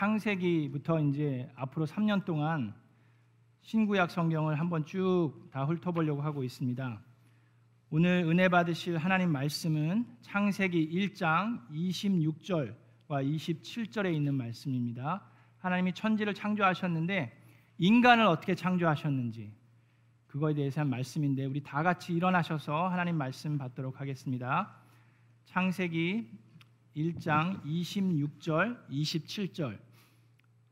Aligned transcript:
창세기부터 0.00 0.98
이제 1.00 1.46
앞으로 1.56 1.84
3년 1.84 2.24
동안 2.24 2.72
신구약 3.60 4.10
성경을 4.10 4.58
한번 4.58 4.86
쭉 4.86 5.50
다 5.52 5.66
훑어보려고 5.66 6.22
하고 6.22 6.42
있습니다. 6.42 7.02
오늘 7.90 8.24
은혜 8.26 8.48
받으실 8.48 8.96
하나님 8.96 9.30
말씀은 9.30 10.06
창세기 10.22 10.88
1장 10.88 11.68
26절과 11.70 12.74
27절에 13.10 14.14
있는 14.14 14.32
말씀입니다. 14.36 15.22
하나님이 15.58 15.92
천지를 15.92 16.32
창조하셨는데 16.32 17.38
인간을 17.76 18.24
어떻게 18.24 18.54
창조하셨는지 18.54 19.52
그거에 20.28 20.54
대해서 20.54 20.80
한 20.80 20.88
말씀인데 20.88 21.44
우리 21.44 21.62
다 21.62 21.82
같이 21.82 22.14
일어나셔서 22.14 22.88
하나님 22.88 23.18
말씀 23.18 23.58
받도록 23.58 24.00
하겠습니다. 24.00 24.74
창세기 25.44 26.26
1장 26.96 27.62
26절, 27.64 28.88
27절. 28.88 29.89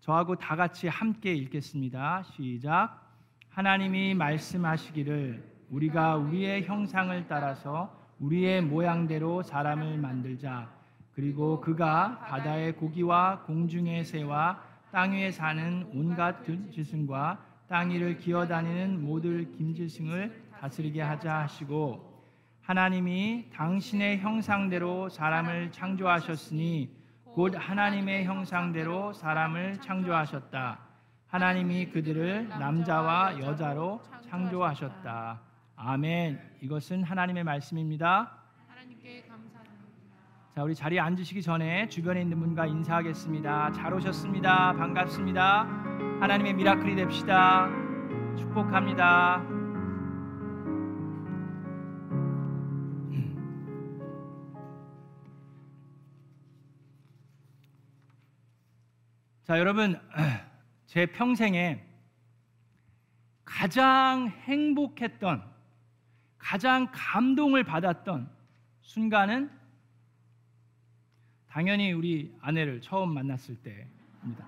저하고 0.08 0.36
다 0.36 0.56
같이 0.56 0.88
함께 0.88 1.34
읽겠습니다. 1.34 2.22
시작. 2.22 2.98
하나님이 3.50 4.14
말씀하시기를 4.14 5.66
우리가 5.68 6.16
우리의 6.16 6.64
형상을 6.64 7.26
따라서 7.28 7.94
우리의 8.18 8.62
모양대로 8.62 9.42
사람을 9.42 9.98
만들자. 9.98 10.72
그리고 11.14 11.60
그가 11.60 12.20
바다의 12.20 12.76
고기와 12.76 13.42
공중의 13.42 14.06
새와 14.06 14.62
땅 14.90 15.12
위에 15.12 15.30
사는 15.30 15.86
온갖 15.92 16.42
들짐승과 16.42 17.44
땅 17.68 17.90
위를 17.90 18.16
기어다니는 18.16 19.04
모든 19.04 19.52
김지승을 19.52 20.42
다스리게 20.58 21.02
하자 21.02 21.40
하시고 21.40 22.24
하나님이 22.62 23.50
당신의 23.52 24.20
형상대로 24.20 25.10
사람을 25.10 25.70
창조하셨으니 25.70 26.97
곧 27.38 27.54
하나님의 27.56 28.24
형상대로 28.24 29.12
사람을 29.12 29.80
창조하셨다. 29.80 30.76
하나님이 31.28 31.90
그들을 31.90 32.48
남자와 32.48 33.38
여자로 33.38 34.02
창조하셨다. 34.28 35.40
아멘. 35.76 36.40
이것은 36.62 37.04
하나님의 37.04 37.44
말씀입니다. 37.44 38.38
자, 40.52 40.64
우리 40.64 40.74
자리에 40.74 40.98
앉으시기 40.98 41.40
전에 41.40 41.88
주변에 41.88 42.22
있는 42.22 42.40
분과 42.40 42.66
인사하겠습니다. 42.66 43.70
잘 43.70 43.94
오셨습니다. 43.94 44.72
반갑습니다. 44.72 45.62
하나님의 46.20 46.54
미라클이 46.54 46.96
됩시다. 46.96 47.68
축복합니다. 48.36 49.57
자, 59.48 59.58
여러분, 59.58 59.98
제 60.84 61.06
평생에 61.06 61.82
가장 63.46 64.28
행복했던, 64.28 65.42
가장 66.36 66.88
감동을 66.92 67.64
받았던 67.64 68.28
순간은 68.82 69.50
당연히 71.48 71.92
우리 71.92 72.36
아내를 72.42 72.82
처음 72.82 73.14
만났을 73.14 73.56
때입니다. 73.62 74.46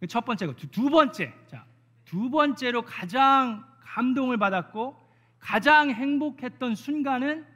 네. 0.00 0.06
첫 0.06 0.24
번째고 0.24 0.56
두 0.56 0.88
번째, 0.88 1.34
자, 1.46 1.66
두 2.06 2.30
번째로 2.30 2.80
가장 2.80 3.62
감동을 3.80 4.38
받았고 4.38 4.96
가장 5.38 5.90
행복했던 5.90 6.76
순간은 6.76 7.46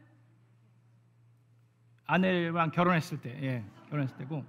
아내랑 2.05 2.73
결혼했을 2.73 3.23
때, 3.23 3.43
예, 3.43 3.65
결혼했을 3.89 4.19
때고, 4.19 4.45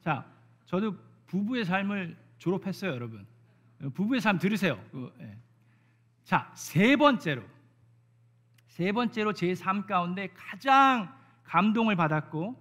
자, 0.00 0.24
저도 0.64 1.11
부부의 1.32 1.64
삶을 1.64 2.14
졸업했어요, 2.36 2.90
여러분. 2.90 3.26
부부의 3.94 4.20
삶 4.20 4.38
들으세요. 4.38 4.78
그, 4.90 5.10
예. 5.20 5.38
자, 6.24 6.52
세 6.54 6.94
번째로 6.94 7.42
세 8.66 8.92
번째로 8.92 9.32
제 9.32 9.54
삶 9.54 9.86
가운데 9.86 10.28
가장 10.34 11.10
감동을 11.44 11.96
받았고 11.96 12.54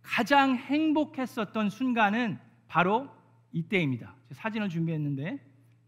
가장 0.00 0.56
행복했었던 0.56 1.68
순간은 1.68 2.38
바로 2.66 3.10
이때입니다. 3.52 4.14
사진을 4.32 4.70
준비했는데 4.70 5.38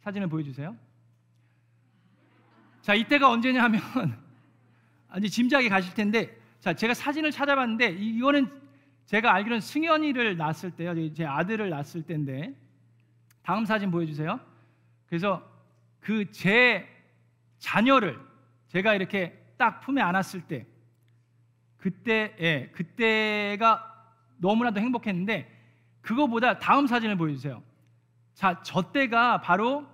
사진을 0.00 0.28
보여주세요. 0.28 0.76
자, 2.82 2.92
이때가 2.92 3.30
언제냐면 3.30 3.80
이제 5.16 5.28
짐작이 5.28 5.70
가실 5.70 5.94
텐데 5.94 6.38
자, 6.60 6.74
제가 6.74 6.92
사진을 6.92 7.30
찾아봤는데 7.30 7.92
이거는 7.92 8.65
제가 9.06 9.32
알기로는 9.34 9.60
승현이를 9.60 10.36
낳았을 10.36 10.72
때요. 10.72 11.12
제 11.14 11.24
아들을 11.24 11.70
낳았을 11.70 12.02
때인데 12.02 12.54
다음 13.42 13.64
사진 13.64 13.90
보여주세요. 13.90 14.40
그래서 15.08 15.42
그 16.00 16.30
제 16.30 16.86
자녀를 17.58 18.18
제가 18.68 18.94
이렇게 18.94 19.42
딱 19.56 19.80
품에 19.80 20.00
안았을 20.02 20.42
때 20.42 20.66
그때 21.76 22.36
예, 22.40 22.70
그때가 22.72 24.12
너무나도 24.38 24.80
행복했는데 24.80 25.50
그거보다 26.00 26.58
다음 26.58 26.86
사진을 26.86 27.16
보여주세요. 27.16 27.62
자, 28.34 28.60
저 28.62 28.92
때가 28.92 29.40
바로 29.40 29.86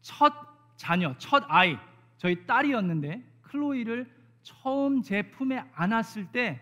첫 0.00 0.32
자녀, 0.76 1.14
첫 1.18 1.44
아이, 1.48 1.76
저희 2.16 2.46
딸이었는데 2.46 3.22
클로이를 3.42 4.10
처음 4.42 5.02
제 5.02 5.22
품에 5.22 5.62
안았을 5.74 6.26
때 6.32 6.60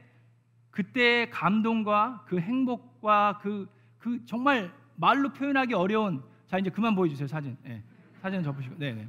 그때의 0.71 1.31
감동과 1.31 2.25
그 2.27 2.39
행복과 2.39 3.39
그, 3.43 3.69
그 3.99 4.25
정말 4.27 4.73
말로 4.97 5.33
표현하기 5.33 5.75
어려운 5.75 6.23
자 6.47 6.59
이제 6.59 6.71
그만 6.71 6.95
보여주세요 6.95 7.27
사진. 7.27 7.57
네. 7.63 7.83
사진 8.21 8.43
접으시고. 8.43 8.77
네네. 8.79 9.09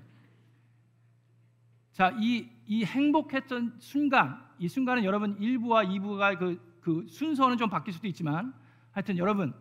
자이 1.92 2.50
이 2.66 2.86
행복했던 2.86 3.76
순간 3.80 4.42
이 4.58 4.68
순간은 4.68 5.04
여러분 5.04 5.38
1부와 5.40 5.88
2부가 5.88 6.38
그, 6.38 6.78
그 6.80 7.06
순서는 7.08 7.58
좀 7.58 7.70
바뀔 7.70 7.94
수도 7.94 8.08
있지만 8.08 8.54
하여튼 8.92 9.18
여러분 9.18 9.54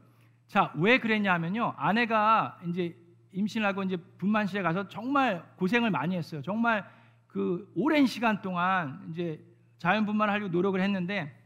자 0.46 0.72
왜 0.76 0.98
그랬냐 0.98 1.32
하면요. 1.34 1.74
아내가 1.76 2.58
이제 2.66 2.96
임신을 3.32 3.66
하고 3.66 3.82
이제 3.82 3.96
분만실에 4.18 4.62
가서 4.62 4.88
정말 4.88 5.44
고생을 5.56 5.90
많이 5.90 6.16
했어요. 6.16 6.42
정말 6.42 6.84
그 7.26 7.70
오랜 7.76 8.06
시간 8.06 8.42
동안 8.42 9.06
이제 9.10 9.40
자연분만을 9.78 10.34
하려고 10.34 10.48
노력을 10.50 10.80
했는데 10.80 11.39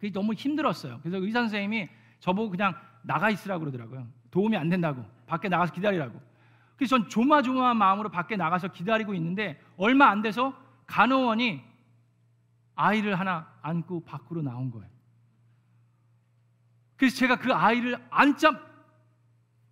그게 0.00 0.10
너무 0.10 0.32
힘들었어요. 0.32 0.98
그래서 1.02 1.18
의사 1.18 1.40
선생님이 1.40 1.88
저보고 2.20 2.50
그냥 2.50 2.74
나가 3.02 3.28
있으라고 3.28 3.60
그러더라고요. 3.60 4.08
도움이 4.30 4.56
안 4.56 4.70
된다고. 4.70 5.04
밖에 5.26 5.48
나가서 5.48 5.74
기다리라고. 5.74 6.18
그래서 6.76 6.96
전 6.98 7.08
조마조마한 7.08 7.76
마음으로 7.76 8.08
밖에 8.08 8.36
나가서 8.36 8.68
기다리고 8.68 9.12
있는데 9.14 9.60
얼마 9.76 10.08
안 10.08 10.22
돼서 10.22 10.54
간호원이 10.86 11.62
아이를 12.74 13.20
하나 13.20 13.46
안고 13.60 14.04
밖으로 14.04 14.40
나온 14.40 14.70
거예요. 14.70 14.88
그래서 16.96 17.16
제가 17.16 17.36
그 17.36 17.52
아이를 17.52 17.98
안자 18.10 18.58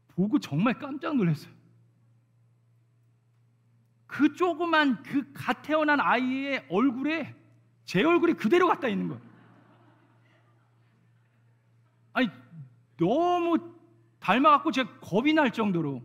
보고 0.08 0.38
정말 0.38 0.74
깜짝 0.78 1.16
놀랐어요. 1.16 1.50
그 4.06 4.34
조그만 4.34 5.02
그 5.02 5.32
갓 5.32 5.62
태어난 5.62 6.00
아이의 6.00 6.66
얼굴에 6.70 7.34
제 7.84 8.02
얼굴이 8.02 8.34
그대로 8.34 8.68
갖다 8.68 8.88
있는 8.88 9.08
거예요. 9.08 9.27
아니 12.18 12.28
너무 12.96 13.56
닮아갖고 14.18 14.72
제가 14.72 14.98
겁이 15.00 15.32
날 15.32 15.52
정도로 15.52 16.02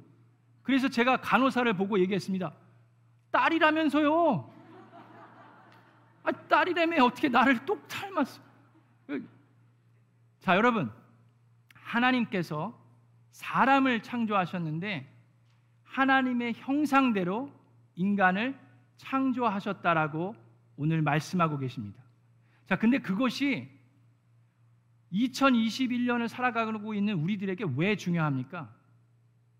그래서 0.62 0.88
제가 0.88 1.18
간호사를 1.18 1.74
보고 1.74 2.00
얘기했습니다. 2.00 2.54
딸이라면서요. 3.32 4.54
아, 6.24 6.32
딸이라며 6.32 7.04
어떻게 7.04 7.30
나를 7.30 7.66
똑 7.66 7.88
닮았어? 7.88 8.42
자, 10.40 10.56
여러분. 10.56 10.92
하나님께서 11.74 12.80
사람을 13.32 14.04
창조하셨는데 14.04 15.12
하나님의 15.84 16.54
형상대로 16.56 17.52
인간을 17.96 18.58
창조하셨다라고 18.98 20.36
오늘 20.78 21.02
말씀하고 21.02 21.58
계십니다. 21.58 22.02
자, 22.68 22.78
근데 22.78 23.00
그것이 23.00 23.70
2021년을 25.14 26.28
살아가고 26.28 26.94
있는 26.94 27.16
우리들에게 27.16 27.66
왜 27.76 27.96
중요합니까? 27.96 28.70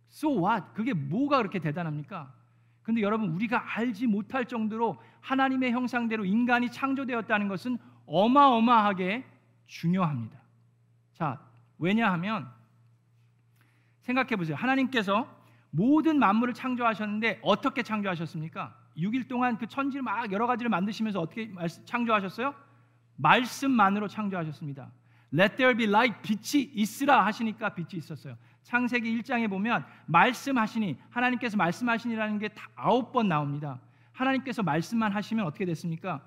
So 0.10 0.46
what? 0.46 0.66
그게 0.74 0.94
뭐가 0.94 1.38
그렇게 1.38 1.60
대단합니까? 1.60 2.34
근데 2.82 3.02
여러분 3.02 3.30
우리가 3.30 3.78
알지 3.78 4.08
못할 4.08 4.46
정도로 4.46 5.02
하나님의 5.22 5.72
형상대로 5.72 6.26
인간이 6.26 6.70
창조되었다는 6.70 7.48
것은 7.48 7.78
어마어마하게 8.06 9.26
중요합니다. 9.68 10.38
자, 11.14 11.40
왜냐하면 11.78 12.50
생각해 14.02 14.36
보세요. 14.36 14.58
하나님께서 14.58 15.28
모든 15.70 16.20
만물을 16.20 16.54
창조하셨는데 16.54 17.40
어떻게 17.42 17.82
창조하셨습니까? 17.82 18.76
6일 18.98 19.28
동안 19.28 19.58
그 19.58 19.66
천지를 19.66 20.04
막 20.04 20.32
여러 20.32 20.46
가지를 20.46 20.70
만드시면서 20.70 21.20
어떻게 21.20 21.52
창조하셨어요? 21.86 22.54
말씀만으로 23.16 24.08
창조하셨습니다. 24.08 24.92
Let 25.34 25.56
there 25.56 25.76
be 25.76 25.88
light 25.88 26.22
빛이 26.22 26.72
있으라 26.74 27.26
하시니까 27.26 27.70
빛이 27.70 27.98
있었어요. 27.98 28.38
창세기 28.64 29.20
1장에 29.20 29.50
보면 29.50 29.86
말씀하시니 30.06 30.98
하나님께서 31.10 31.58
말씀하시니라는 31.58 32.40
게 32.40 32.50
아홉 32.76 33.12
번 33.12 33.28
나옵니다. 33.28 33.80
하나님께서 34.12 34.62
말씀만 34.62 35.12
하시면 35.12 35.46
어떻게 35.46 35.66
됐습니까? 35.66 36.22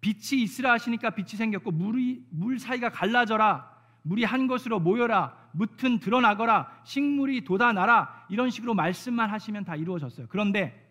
빛이 0.00 0.42
있으라 0.42 0.72
하시니까 0.72 1.10
빛이 1.10 1.30
생겼고 1.30 1.70
물이 1.72 2.26
물 2.30 2.58
사이가 2.58 2.90
갈라져라 2.90 3.74
물이 4.02 4.24
한 4.24 4.46
곳으로 4.46 4.78
모여라 4.78 5.36
무튼 5.52 5.98
드러나거라 5.98 6.80
식물이 6.84 7.44
돋아나라 7.44 8.26
이런 8.28 8.50
식으로 8.50 8.74
말씀만 8.74 9.30
하시면 9.30 9.64
다 9.64 9.74
이루어졌어요. 9.74 10.26
그런데 10.28 10.86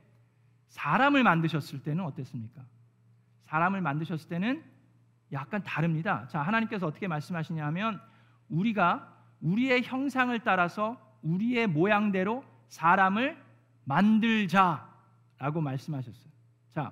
사람을 0.70 1.24
만드셨을 1.24 1.84
때는 1.84 2.04
어땠습니까? 2.04 2.62
사람을 3.46 3.80
만드셨을 3.82 4.28
때는 4.28 4.64
약간 5.36 5.62
다릅니다. 5.64 6.28
자, 6.30 6.42
하나님께서 6.42 6.88
어떻게 6.88 7.08
말씀하시냐 7.08 7.66
하면 7.68 8.02
우리가 8.50 9.14
우리의 9.42 9.84
형상을 9.84 10.38
따라서 10.40 10.98
우리의 11.22 11.68
모양대로 11.68 12.44
사람을 12.70 13.38
만들자라고 13.84 15.62
말씀하셨어요. 15.62 16.32
자, 16.74 16.92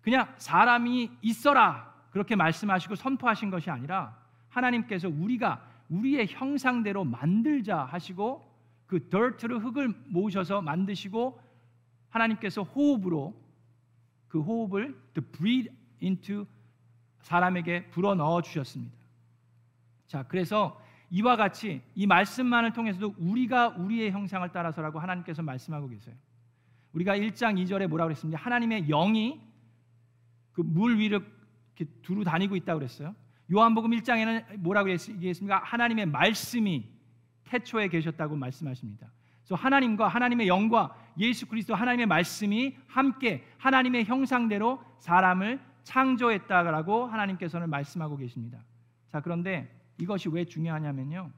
그냥 0.00 0.32
사람이 0.36 1.10
있어라 1.22 1.92
그렇게 2.10 2.36
말씀하시고 2.36 2.94
선포하신 2.94 3.50
것이 3.50 3.70
아니라 3.70 4.16
하나님께서 4.48 5.08
우리가 5.08 5.64
우리의 5.88 6.26
형상대로 6.28 7.04
만들자 7.04 7.84
하시고 7.84 8.46
그 8.86 9.08
dirt를 9.08 9.58
흙을 9.58 9.88
모으셔서 10.06 10.62
만드시고 10.62 11.40
하나님께서 12.10 12.62
호흡으로 12.62 13.34
그 14.28 14.40
호흡을 14.40 14.98
to 15.14 15.22
breathe 15.22 15.74
into 16.02 16.46
사람에게 17.22 17.86
불어 17.90 18.14
넣어 18.14 18.42
주셨습니다. 18.42 18.96
자, 20.06 20.22
그래서 20.28 20.80
이와 21.10 21.36
같이 21.36 21.82
이 21.94 22.06
말씀만을 22.06 22.72
통해서도 22.72 23.14
우리가 23.18 23.68
우리의 23.70 24.10
형상을 24.10 24.46
따라서라고 24.52 24.98
하나님께서 24.98 25.42
말씀하고 25.42 25.88
계세요. 25.88 26.14
우리가 26.92 27.16
1장 27.16 27.62
2절에 27.62 27.86
뭐라고 27.86 28.08
그랬습니까? 28.08 28.42
하나님의 28.42 28.86
영이 28.86 29.40
그 30.52 30.62
물 30.62 30.98
위를 30.98 31.24
이렇게 31.76 31.84
두루 32.02 32.24
다니고 32.24 32.56
있다고 32.56 32.80
그랬어요. 32.80 33.14
요한복음 33.52 33.90
1장에는 33.92 34.58
뭐라고 34.58 34.90
얘기했습니까? 34.90 35.60
하나님의 35.64 36.06
말씀이 36.06 36.84
태초에 37.44 37.88
계셨다고 37.88 38.36
말씀하십니다. 38.36 39.10
그래서 39.40 39.54
하나님과 39.54 40.08
하나님의 40.08 40.48
영과 40.48 40.94
예수 41.18 41.46
그리스도 41.46 41.74
하나님의 41.74 42.06
말씀이 42.06 42.76
함께 42.88 43.46
하나님의 43.58 44.04
형상대로 44.04 44.82
사람을 44.98 45.60
창조했다라고 45.88 47.06
하나님께서는 47.06 47.70
말씀하고 47.70 48.18
계십니다. 48.18 48.62
자, 49.08 49.20
그런데 49.22 49.74
이것이 49.96 50.28
왜 50.28 50.44
중요하냐면요. 50.44 51.30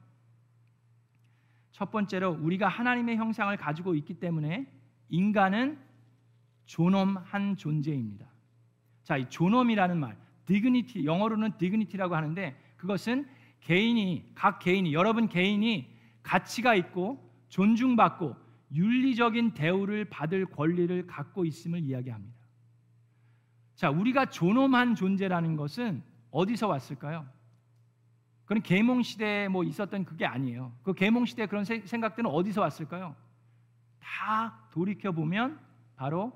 첫 1.71 1.89
번째로 1.89 2.31
우리가 2.33 2.67
하나님의 2.67 3.15
형상을 3.15 3.55
가지고 3.55 3.95
있기 3.95 4.15
때문에 4.15 4.67
인간은 5.07 5.79
존엄한 6.65 7.55
존재입니다. 7.55 8.27
자, 9.03 9.15
이 9.15 9.29
존엄이라는 9.29 9.97
말, 9.97 10.17
dignity 10.45 11.05
영어로는 11.05 11.57
dignity라고 11.57 12.13
하는데 12.13 12.61
그것은 12.75 13.27
개인이 13.61 14.33
각 14.35 14.59
개인이 14.59 14.93
여러분 14.93 15.29
개인이 15.29 15.97
가치가 16.23 16.75
있고 16.75 17.25
존중받고 17.47 18.35
윤리적인 18.73 19.53
대우를 19.53 20.05
받을 20.05 20.45
권리를 20.45 21.07
갖고 21.07 21.45
있음을 21.45 21.83
이야기합니다. 21.83 22.40
자, 23.81 23.89
우리가 23.89 24.27
존엄한 24.27 24.93
존재라는 24.93 25.55
것은 25.55 26.03
어디서 26.29 26.67
왔을까요? 26.67 27.25
그건 28.45 28.61
계몽 28.61 29.01
시대에 29.01 29.47
뭐 29.47 29.63
있었던 29.63 30.05
그게 30.05 30.23
아니에요. 30.23 30.71
그 30.83 30.93
계몽 30.93 31.25
시대 31.25 31.47
그런 31.47 31.65
생각들은 31.65 32.29
어디서 32.29 32.61
왔을까요? 32.61 33.15
다 33.99 34.67
돌이켜 34.69 35.11
보면 35.11 35.59
바로 35.95 36.31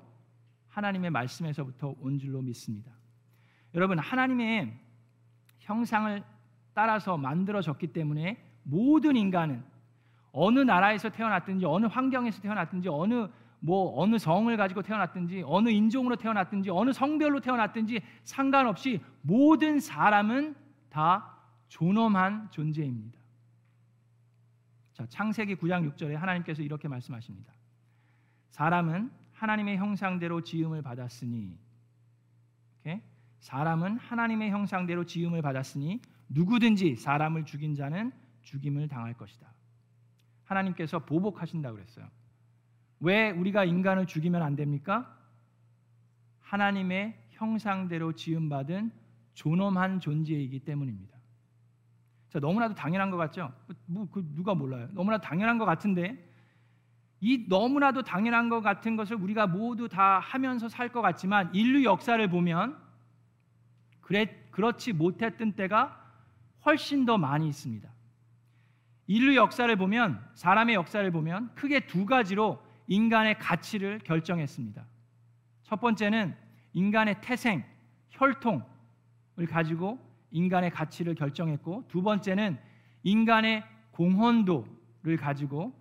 하나님의 0.70 1.10
말씀에서부터 1.10 1.94
온 2.00 2.18
줄로 2.18 2.42
믿습니다. 2.42 2.90
여러분 3.74 4.00
하나님의 4.00 4.76
형상을 5.60 6.24
따라서 6.74 7.16
만들어졌기 7.16 7.92
때문에 7.92 8.44
모든 8.64 9.14
인간은 9.14 9.62
어느 10.32 10.58
나라에서 10.58 11.10
태어났든지 11.10 11.64
어느 11.64 11.86
환경에서 11.86 12.42
태어났든지 12.42 12.88
어느 12.88 13.28
뭐 13.60 14.00
어느 14.00 14.18
성을 14.18 14.54
가지고 14.56 14.82
태어났든지 14.82 15.42
어느 15.46 15.68
인종으로 15.68 16.16
태어났든지 16.16 16.70
어느 16.70 16.92
성별로 16.92 17.40
태어났든지 17.40 18.00
상관없이 18.24 19.00
모든 19.22 19.80
사람은 19.80 20.54
다 20.88 21.36
존엄한 21.68 22.50
존재입니다. 22.50 23.18
자, 24.92 25.06
창세기 25.08 25.56
9장 25.56 25.92
6절에 25.92 26.14
하나님께서 26.14 26.62
이렇게 26.62 26.88
말씀하십니다. 26.88 27.52
사람은 28.50 29.10
하나님의 29.32 29.76
형상대로 29.76 30.40
지음을 30.40 30.80
받았으니 30.80 31.58
오케이? 32.80 33.02
사람은 33.40 33.98
하나님의 33.98 34.50
형상대로 34.50 35.04
지음을 35.04 35.42
받았으니 35.42 36.00
누구든지 36.28 36.96
사람을 36.96 37.44
죽인 37.44 37.74
자는 37.74 38.12
죽임을 38.42 38.88
당할 38.88 39.14
것이다. 39.14 39.52
하나님께서 40.44 41.00
보복하신다고 41.00 41.76
그랬어요. 41.76 42.08
왜 43.00 43.30
우리가 43.30 43.64
인간을 43.64 44.06
죽이면 44.06 44.42
안 44.42 44.56
됩니까? 44.56 45.14
하나님의 46.40 47.18
형상대로 47.30 48.12
지음받은 48.12 48.90
존엄한 49.34 50.00
존재이기 50.00 50.60
때문입니다. 50.60 51.16
자, 52.30 52.38
너무나도 52.38 52.74
당연한 52.74 53.10
것 53.10 53.16
같죠? 53.16 53.52
뭐, 53.86 54.08
그 54.10 54.26
누가 54.34 54.54
몰라요? 54.54 54.88
너무나 54.92 55.18
당연한 55.18 55.58
것 55.58 55.64
같은데 55.64 56.24
이 57.20 57.46
너무나도 57.48 58.02
당연한 58.02 58.48
것 58.48 58.60
같은 58.60 58.96
것을 58.96 59.16
우리가 59.16 59.46
모두 59.46 59.88
다 59.88 60.18
하면서 60.18 60.68
살 60.68 60.88
것 60.90 61.02
같지만 61.02 61.54
인류 61.54 61.84
역사를 61.84 62.26
보면 62.28 62.76
그래, 64.00 64.46
그렇지 64.50 64.92
못했던 64.92 65.52
때가 65.52 66.02
훨씬 66.64 67.04
더 67.04 67.18
많이 67.18 67.48
있습니다. 67.48 67.88
인류 69.08 69.36
역사를 69.36 69.74
보면 69.76 70.24
사람의 70.34 70.74
역사를 70.74 71.10
보면 71.10 71.54
크게 71.54 71.86
두 71.86 72.06
가지로 72.06 72.62
인간의 72.86 73.38
가치를 73.38 73.98
결정했습니다. 74.00 74.84
첫 75.62 75.80
번째는 75.80 76.34
인간의 76.72 77.16
태생, 77.20 77.64
혈통을 78.10 79.46
가지고 79.48 79.98
인간의 80.30 80.70
가치를 80.70 81.14
결정했고 81.14 81.84
두 81.88 82.02
번째는 82.02 82.58
인간의 83.02 83.64
공헌도를 83.92 85.16
가지고 85.18 85.72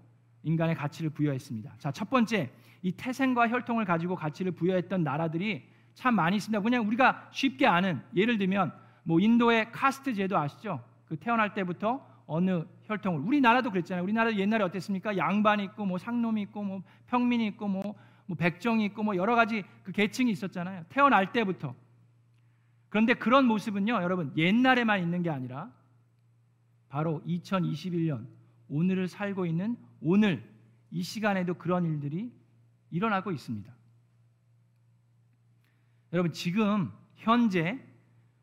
인간의 0.44 0.76
가치를 0.76 1.10
부여했습니다. 1.10 1.76
자, 1.80 1.92
첫 1.92 2.10
번째 2.10 2.52
이 2.82 2.92
태생과 2.92 3.50
혈통을 3.50 3.84
가지고 3.86 4.16
가치를 4.16 4.52
부여했던 4.52 5.04
나라들이 5.04 5.68
참 5.96 6.16
많이 6.16 6.38
있습니다. 6.38 6.62
그냥 6.62 6.86
우리가 6.86 7.30
쉽게 7.32 7.66
아는 7.66 8.02
예를 8.16 8.38
들면 8.38 8.72
뭐 9.04 9.20
인도의 9.20 9.72
카스트 9.72 10.14
제도 10.14 10.38
아시죠? 10.38 10.84
그 11.06 11.18
태어날 11.18 11.54
때부터 11.54 12.06
어느 12.28 12.64
혈통을 12.86 13.22
우리나라도 13.22 13.72
그랬잖아요. 13.72 14.04
우리나라도 14.04 14.38
옛날에 14.38 14.64
어땠습니까? 14.64 15.18
양반 15.18 15.60
있고 15.60 15.86
뭐 15.86 15.98
상놈이 15.98 16.42
있고 16.44 16.64
뭐 16.64 16.84
평민이 17.08 17.48
있고 17.48 17.68
뭐, 17.68 17.96
뭐 18.26 18.38
백정이 18.38 18.86
있고 18.86 19.04
뭐 19.04 19.16
여러 19.16 19.36
가지 19.36 19.64
그 19.84 19.92
계층이 19.92 20.32
있었잖아요. 20.32 20.86
태어날 20.90 21.32
때부터. 21.32 21.76
그런데 22.90 23.14
그런 23.14 23.46
모습은요, 23.46 23.94
여러분 23.96 24.32
옛날에만 24.38 25.02
있는 25.02 25.22
게 25.22 25.30
아니라 25.30 25.72
바로 26.88 27.22
2021년 27.28 28.26
오늘을 28.70 29.08
살고 29.08 29.46
있는 29.46 29.76
오늘 30.02 30.44
이 30.92 31.04
시간에도 31.04 31.56
그런 31.56 31.86
일들이 31.86 32.32
일어나고 32.92 33.32
있습니다. 33.32 33.74
여러분 36.14 36.32
지금 36.32 36.92
현재 37.16 37.80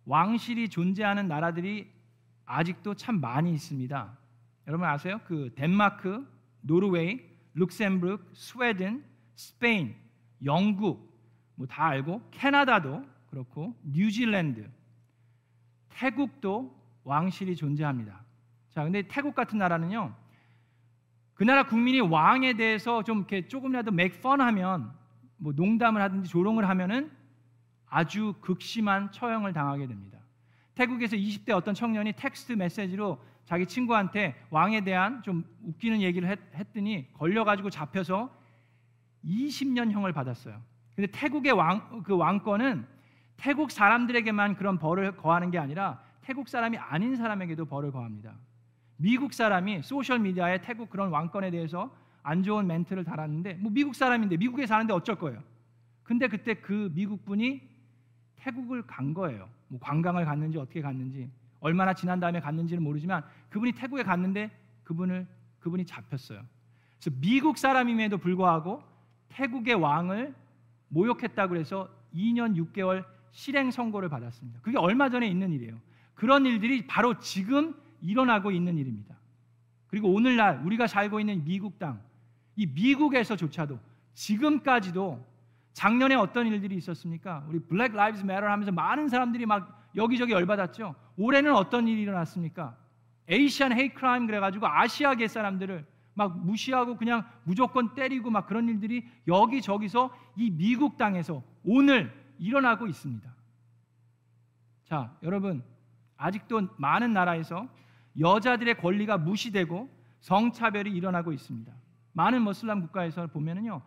왕실이 0.04 0.68
존재하는 0.68 1.28
나라들이 1.28 1.90
아직도 2.44 2.94
참 2.94 3.20
많이 3.20 3.52
있습니다. 3.54 4.18
여러분 4.66 4.86
아세요? 4.86 5.20
그 5.26 5.50
덴마크, 5.54 6.26
노르웨이, 6.60 7.20
룩셈부르크, 7.54 8.30
스웨덴, 8.34 9.04
스페인, 9.34 9.94
영국 10.44 11.12
뭐 11.54 11.66
다 11.66 11.86
알고 11.86 12.22
캐나다도 12.30 13.04
그렇고 13.30 13.74
뉴질랜드, 13.84 14.68
태국도 15.90 16.76
왕실이 17.04 17.56
존재합니다. 17.56 18.24
자, 18.70 18.84
근데 18.84 19.02
태국 19.02 19.34
같은 19.34 19.58
나라는요. 19.58 20.14
그 21.34 21.44
나라 21.44 21.64
국민이 21.64 22.00
왕에 22.00 22.54
대해서 22.54 23.02
좀 23.02 23.18
이렇게 23.18 23.48
조금이라도 23.48 23.90
맥펀하면 23.90 24.92
뭐 25.36 25.52
농담을 25.52 26.00
하든지 26.00 26.28
조롱을 26.28 26.68
하면은 26.68 27.10
아주 27.86 28.34
극심한 28.40 29.10
처형을 29.12 29.52
당하게 29.52 29.86
됩니다. 29.86 30.18
태국에서 30.74 31.16
20대 31.16 31.50
어떤 31.50 31.74
청년이 31.74 32.14
텍스트 32.14 32.52
메시지로 32.52 33.18
자기 33.44 33.66
친구한테 33.66 34.34
왕에 34.50 34.82
대한 34.82 35.22
좀 35.22 35.44
웃기는 35.64 36.00
얘기를 36.00 36.28
했, 36.28 36.72
더니 36.72 37.12
걸려가지고 37.14 37.70
잡혀서 37.70 38.34
20년형을 39.24 40.12
받았어요. 40.14 40.60
근데 40.94 41.10
태국의 41.10 41.52
왕, 41.52 42.02
그 42.02 42.16
왕권은 42.16 42.86
태국 43.36 43.70
사람들에게만 43.70 44.56
그런 44.56 44.78
벌을 44.78 45.16
거하는 45.16 45.50
게 45.50 45.58
아니라 45.58 46.02
태국 46.20 46.48
사람이 46.48 46.78
아닌 46.78 47.16
사람에게도 47.16 47.64
벌을 47.64 47.90
거합니다. 47.90 48.34
미국 48.96 49.32
사람이 49.32 49.82
소셜 49.82 50.20
미디어에 50.20 50.60
태국 50.60 50.88
그런 50.90 51.10
왕권에 51.10 51.50
대해서 51.50 51.92
안 52.22 52.42
좋은 52.44 52.66
멘트를 52.66 53.04
달았는데 53.04 53.54
뭐 53.54 53.72
미국 53.72 53.96
사람인데 53.96 54.36
미국에 54.36 54.66
사는데 54.66 54.92
어쩔 54.92 55.16
거예요. 55.16 55.42
근데 56.04 56.28
그때 56.28 56.54
그 56.54 56.90
미국 56.94 57.24
분이 57.24 57.60
태국을 58.36 58.82
간 58.86 59.12
거예요. 59.12 59.48
뭐 59.68 59.80
관광을 59.80 60.24
갔는지 60.24 60.58
어떻게 60.58 60.80
갔는지 60.80 61.28
얼마나 61.62 61.94
지난 61.94 62.20
다음에 62.20 62.40
갔는지는 62.40 62.82
모르지만 62.82 63.24
그분이 63.48 63.72
태국에 63.72 64.02
갔는데 64.02 64.50
그분을 64.82 65.26
그분이 65.60 65.86
잡혔어요. 65.86 66.42
그래서 67.00 67.16
미국 67.20 67.56
사람임에도 67.56 68.18
불구하고 68.18 68.82
태국의 69.28 69.74
왕을 69.76 70.34
모욕했다고 70.88 71.56
해서 71.56 71.88
2년 72.14 72.56
6개월 72.56 73.04
실행 73.30 73.70
선고를 73.70 74.08
받았습니다. 74.08 74.60
그게 74.60 74.76
얼마 74.76 75.08
전에 75.08 75.26
있는 75.26 75.52
일이에요. 75.52 75.80
그런 76.14 76.44
일들이 76.44 76.86
바로 76.86 77.18
지금 77.20 77.74
일어나고 78.00 78.50
있는 78.50 78.76
일입니다. 78.76 79.16
그리고 79.86 80.12
오늘날 80.12 80.60
우리가 80.64 80.86
살고 80.86 81.20
있는 81.20 81.44
미국 81.44 81.78
땅, 81.78 82.00
이 82.56 82.66
미국에서조차도 82.66 83.78
지금까지도 84.14 85.24
작년에 85.72 86.16
어떤 86.16 86.46
일들이 86.48 86.76
있었습니까? 86.76 87.44
우리 87.48 87.60
Black 87.60 87.94
Lives 87.94 88.24
Matter 88.24 88.46
하면서 88.46 88.72
많은 88.72 89.08
사람들이 89.08 89.46
막 89.46 89.81
여기저기 89.96 90.32
열받았죠. 90.32 90.94
올해는 91.16 91.54
어떤 91.54 91.88
일이 91.88 92.02
일어났습니까? 92.02 92.76
Asian 93.28 93.72
hate 93.72 93.90
crime 93.90 94.26
그래가지고 94.26 94.66
아시아계 94.66 95.28
사람들을 95.28 95.86
막 96.14 96.38
무시하고 96.44 96.96
그냥 96.96 97.24
무조건 97.44 97.94
때리고 97.94 98.30
막 98.30 98.46
그런 98.46 98.68
일들이 98.68 99.06
여기저기서 99.26 100.14
이 100.36 100.50
미국 100.50 100.96
땅에서 100.96 101.42
오늘 101.64 102.12
일어나고 102.38 102.86
있습니다. 102.86 103.32
자, 104.84 105.16
여러분 105.22 105.62
아직도 106.16 106.68
많은 106.76 107.12
나라에서 107.12 107.66
여자들의 108.18 108.76
권리가 108.76 109.18
무시되고 109.18 109.88
성차별이 110.20 110.90
일어나고 110.92 111.32
있습니다. 111.32 111.72
많은 112.12 112.44
머슬람 112.44 112.80
국가에서 112.82 113.26
보면은요. 113.28 113.80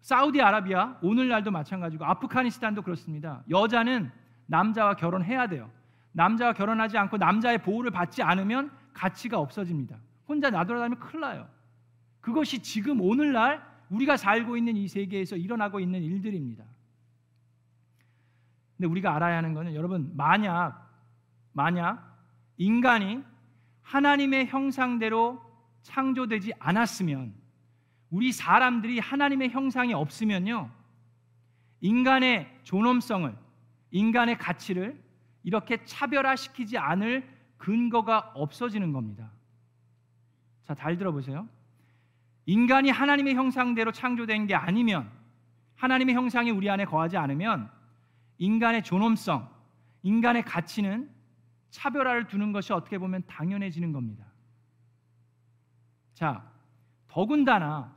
사우디아라비아 0.00 0.98
오늘날도 1.02 1.50
마찬가지고 1.50 2.04
아프가니스탄도 2.04 2.82
그렇습니다. 2.82 3.42
여자는 3.50 4.10
남자와 4.48 4.96
결혼해야 4.96 5.46
돼요. 5.46 5.70
남자와 6.12 6.52
결혼하지 6.52 6.98
않고 6.98 7.16
남자의 7.18 7.58
보호를 7.58 7.90
받지 7.90 8.22
않으면 8.22 8.70
가치가 8.92 9.38
없어집니다. 9.38 9.96
혼자 10.26 10.50
나돌아다니면 10.50 10.98
큰일 10.98 11.20
나요. 11.20 11.48
그것이 12.20 12.58
지금 12.60 13.00
오늘날 13.00 13.62
우리가 13.90 14.16
살고 14.16 14.56
있는 14.56 14.76
이 14.76 14.88
세계에서 14.88 15.36
일어나고 15.36 15.80
있는 15.80 16.02
일들입니다. 16.02 16.64
근데 18.76 18.88
우리가 18.88 19.14
알아야 19.14 19.38
하는 19.38 19.54
것은 19.54 19.74
여러분 19.74 20.12
만약 20.16 20.88
만약 21.52 22.16
인간이 22.56 23.22
하나님의 23.82 24.46
형상대로 24.46 25.42
창조되지 25.82 26.52
않았으면 26.58 27.34
우리 28.10 28.32
사람들이 28.32 28.98
하나님의 28.98 29.50
형상이 29.50 29.94
없으면요 29.94 30.70
인간의 31.80 32.60
존엄성을 32.64 33.34
인간의 33.90 34.38
가치를 34.38 35.02
이렇게 35.42 35.84
차별화시키지 35.84 36.78
않을 36.78 37.28
근거가 37.56 38.32
없어지는 38.34 38.92
겁니다. 38.92 39.30
자, 40.64 40.74
잘 40.74 40.96
들어보세요. 40.96 41.48
인간이 42.46 42.90
하나님의 42.90 43.34
형상대로 43.34 43.92
창조된 43.92 44.46
게 44.46 44.54
아니면 44.54 45.10
하나님의 45.76 46.14
형상이 46.14 46.50
우리 46.50 46.68
안에 46.70 46.84
거하지 46.84 47.16
않으면 47.16 47.70
인간의 48.38 48.82
존엄성, 48.84 49.48
인간의 50.02 50.44
가치는 50.44 51.10
차별화를 51.70 52.26
두는 52.26 52.52
것이 52.52 52.72
어떻게 52.72 52.98
보면 52.98 53.22
당연해지는 53.26 53.92
겁니다. 53.92 54.24
자, 56.14 56.50
더군다나 57.06 57.94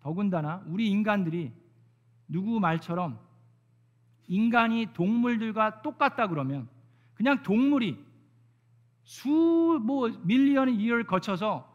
더군다나 0.00 0.62
우리 0.66 0.88
인간들이 0.88 1.52
누구 2.28 2.60
말처럼 2.60 3.18
인간이 4.30 4.86
동물들과 4.94 5.82
똑같다 5.82 6.28
그러면 6.28 6.68
그냥 7.14 7.42
동물이 7.42 7.98
수뭐 9.02 10.08
밀리언 10.22 10.70
이어를 10.70 11.04
거쳐서 11.04 11.68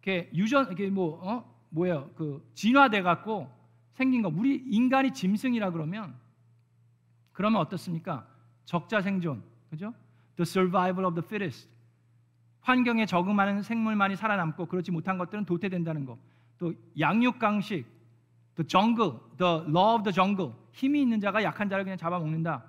이렇게 0.00 0.30
유전 0.34 0.72
이게 0.72 0.88
뭐 0.88 1.20
어? 1.22 1.66
뭐예요? 1.68 2.10
그 2.16 2.42
진화돼 2.54 3.02
갖고 3.02 3.52
생긴 3.92 4.22
거. 4.22 4.32
우리 4.34 4.54
인간이 4.54 5.12
짐승이라 5.12 5.70
그러면 5.70 6.14
그러면 7.32 7.60
어떻습니까? 7.60 8.26
적자 8.64 9.02
생존. 9.02 9.42
그죠? 9.68 9.92
The 10.36 10.44
survival 10.44 11.04
of 11.04 11.14
the 11.14 11.24
fittest. 11.26 11.68
환경에 12.62 13.04
적응하는 13.04 13.60
생물만이 13.60 14.16
살아남고 14.16 14.64
그렇지 14.64 14.90
못한 14.92 15.18
것들은 15.18 15.44
도태된다는 15.44 16.06
거. 16.06 16.18
또 16.56 16.72
양육 16.98 17.38
강식, 17.38 17.84
the 18.58 18.66
jungle, 18.66 19.20
the 19.38 19.62
law 19.70 19.94
of 19.94 20.02
the 20.02 20.12
jungle. 20.12 20.52
힘이 20.72 21.02
있는 21.02 21.20
자가 21.20 21.42
약한 21.44 21.68
자를 21.68 21.84
그냥 21.84 21.96
잡아먹는다. 21.96 22.64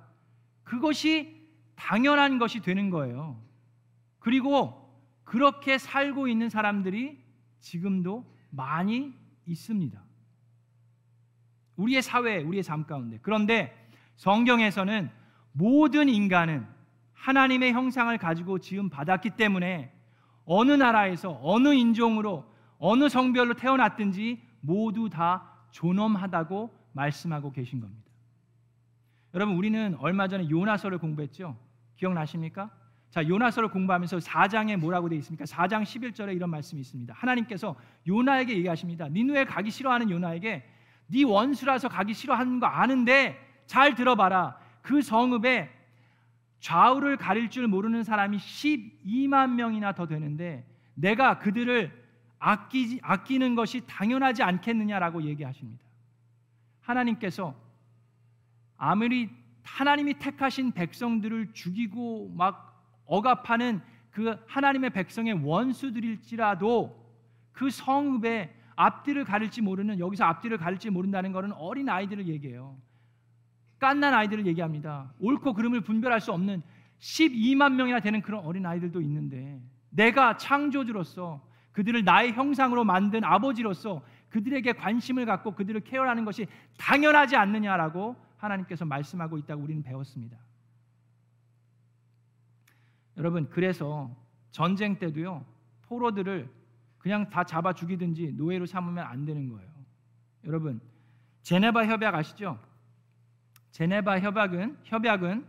그것이 0.63 1.35
당연한 1.75 2.37
것이 2.37 2.61
되는 2.61 2.91
거예요. 2.91 3.41
그리고 4.19 4.87
그렇게 5.23 5.77
살고 5.77 6.27
있는 6.27 6.49
사람들이 6.49 7.17
지금도 7.59 8.25
많이 8.51 9.13
있습니다. 9.45 9.99
우리의 11.75 12.01
사회, 12.01 12.37
우리의 12.37 12.61
삶 12.61 12.85
가운데. 12.85 13.17
그런데 13.21 13.89
성경에서는 14.15 15.09
모든 15.53 16.07
인간은 16.07 16.67
하나님의 17.13 17.73
형상을 17.73 18.15
가지고 18.17 18.59
지음 18.59 18.89
받았기 18.89 19.31
때문에 19.31 19.91
어느 20.45 20.71
나라에서 20.71 21.39
어느 21.41 21.73
인종으로 21.73 22.45
어느 22.77 23.09
성별로 23.09 23.55
태어났든지 23.55 24.41
모두 24.61 25.09
다 25.09 25.58
존엄하다고 25.71 26.69
말씀하고 26.93 27.51
계신 27.51 27.79
겁니다. 27.79 28.09
여러분 29.33 29.55
우리는 29.55 29.95
얼마 29.99 30.27
전에 30.27 30.49
요나서를 30.49 30.97
공부했죠. 30.97 31.57
기억나십니까? 31.97 32.71
자, 33.09 33.27
요나서를 33.27 33.69
공부하면서 33.69 34.17
4장에 34.17 34.77
뭐라고 34.77 35.09
되어 35.09 35.17
있습니까? 35.19 35.45
4장 35.45 35.83
11절에 35.83 36.35
이런 36.35 36.49
말씀이 36.49 36.79
있습니다. 36.81 37.13
하나님께서 37.13 37.75
요나에게 38.07 38.55
얘기하십니다. 38.57 39.07
니누에 39.07 39.45
가기 39.45 39.71
싫어하는 39.71 40.09
요나에게 40.11 40.63
네 41.07 41.23
원수라서 41.23 41.89
가기 41.89 42.13
싫어하는 42.13 42.59
거 42.59 42.67
아는데 42.67 43.37
잘 43.65 43.95
들어봐라. 43.95 44.57
그 44.81 45.01
성읍에 45.01 45.69
좌우를 46.59 47.17
가릴 47.17 47.49
줄 47.49 47.67
모르는 47.67 48.03
사람이 48.03 48.37
12만 48.37 49.51
명이나 49.51 49.93
더 49.93 50.05
되는데 50.05 50.67
내가 50.93 51.39
그들을 51.39 51.91
아끼지, 52.39 52.99
아끼는 53.03 53.55
것이 53.55 53.81
당연하지 53.85 54.43
않겠느냐라고 54.43 55.23
얘기하십니다. 55.23 55.83
하나님께서 56.81 57.53
아무리 58.77 59.29
하나님이 59.63 60.15
택하신 60.15 60.71
백성들을 60.71 61.53
죽이고 61.53 62.33
막 62.35 62.83
억압하는 63.05 63.81
그 64.09 64.37
하나님의 64.47 64.91
백성의 64.91 65.45
원수들일지라도 65.45 66.97
그 67.51 67.69
성읍에 67.69 68.55
앞뒤를 68.75 69.25
가릴지 69.25 69.61
모르는 69.61 69.99
여기서 69.99 70.23
앞뒤를 70.23 70.57
가릴지 70.57 70.89
모른다는 70.89 71.31
것은 71.33 71.51
어린 71.53 71.89
아이들을 71.89 72.27
얘기해요. 72.27 72.77
깐난 73.77 74.13
아이들을 74.13 74.45
얘기합니다. 74.47 75.13
옳고 75.19 75.53
그름을 75.53 75.81
분별할 75.81 76.21
수 76.21 76.31
없는 76.31 76.61
12만 76.99 77.73
명이나 77.73 77.99
되는 77.99 78.21
그런 78.21 78.43
어린 78.45 78.65
아이들도 78.65 79.01
있는데 79.01 79.61
내가 79.89 80.37
창조주로서 80.37 81.41
그들을 81.79 82.03
나의 82.03 82.33
형상으로 82.33 82.83
만든 82.83 83.23
아버지로서 83.23 84.03
그들에게 84.27 84.73
관심을 84.73 85.25
갖고 85.25 85.55
그들을 85.55 85.79
케어하는 85.79 86.25
것이 86.25 86.45
당연하지 86.77 87.37
않느냐라고 87.37 88.17
하나님께서 88.35 88.83
말씀하고 88.83 89.37
있다고 89.37 89.63
우리는 89.63 89.81
배웠습니다. 89.81 90.37
여러분 93.15 93.49
그래서 93.49 94.13
전쟁 94.51 94.99
때도요 94.99 95.45
포로들을 95.83 96.49
그냥 96.97 97.29
다 97.29 97.45
잡아 97.45 97.71
죽이든지 97.71 98.33
노예로 98.33 98.65
삼으면 98.65 99.05
안 99.05 99.23
되는 99.23 99.47
거예요. 99.47 99.71
여러분 100.43 100.81
제네바 101.43 101.85
협약 101.85 102.13
아시죠? 102.13 102.59
제네바 103.71 104.19
협약은 104.19 104.79
협약은 104.83 105.45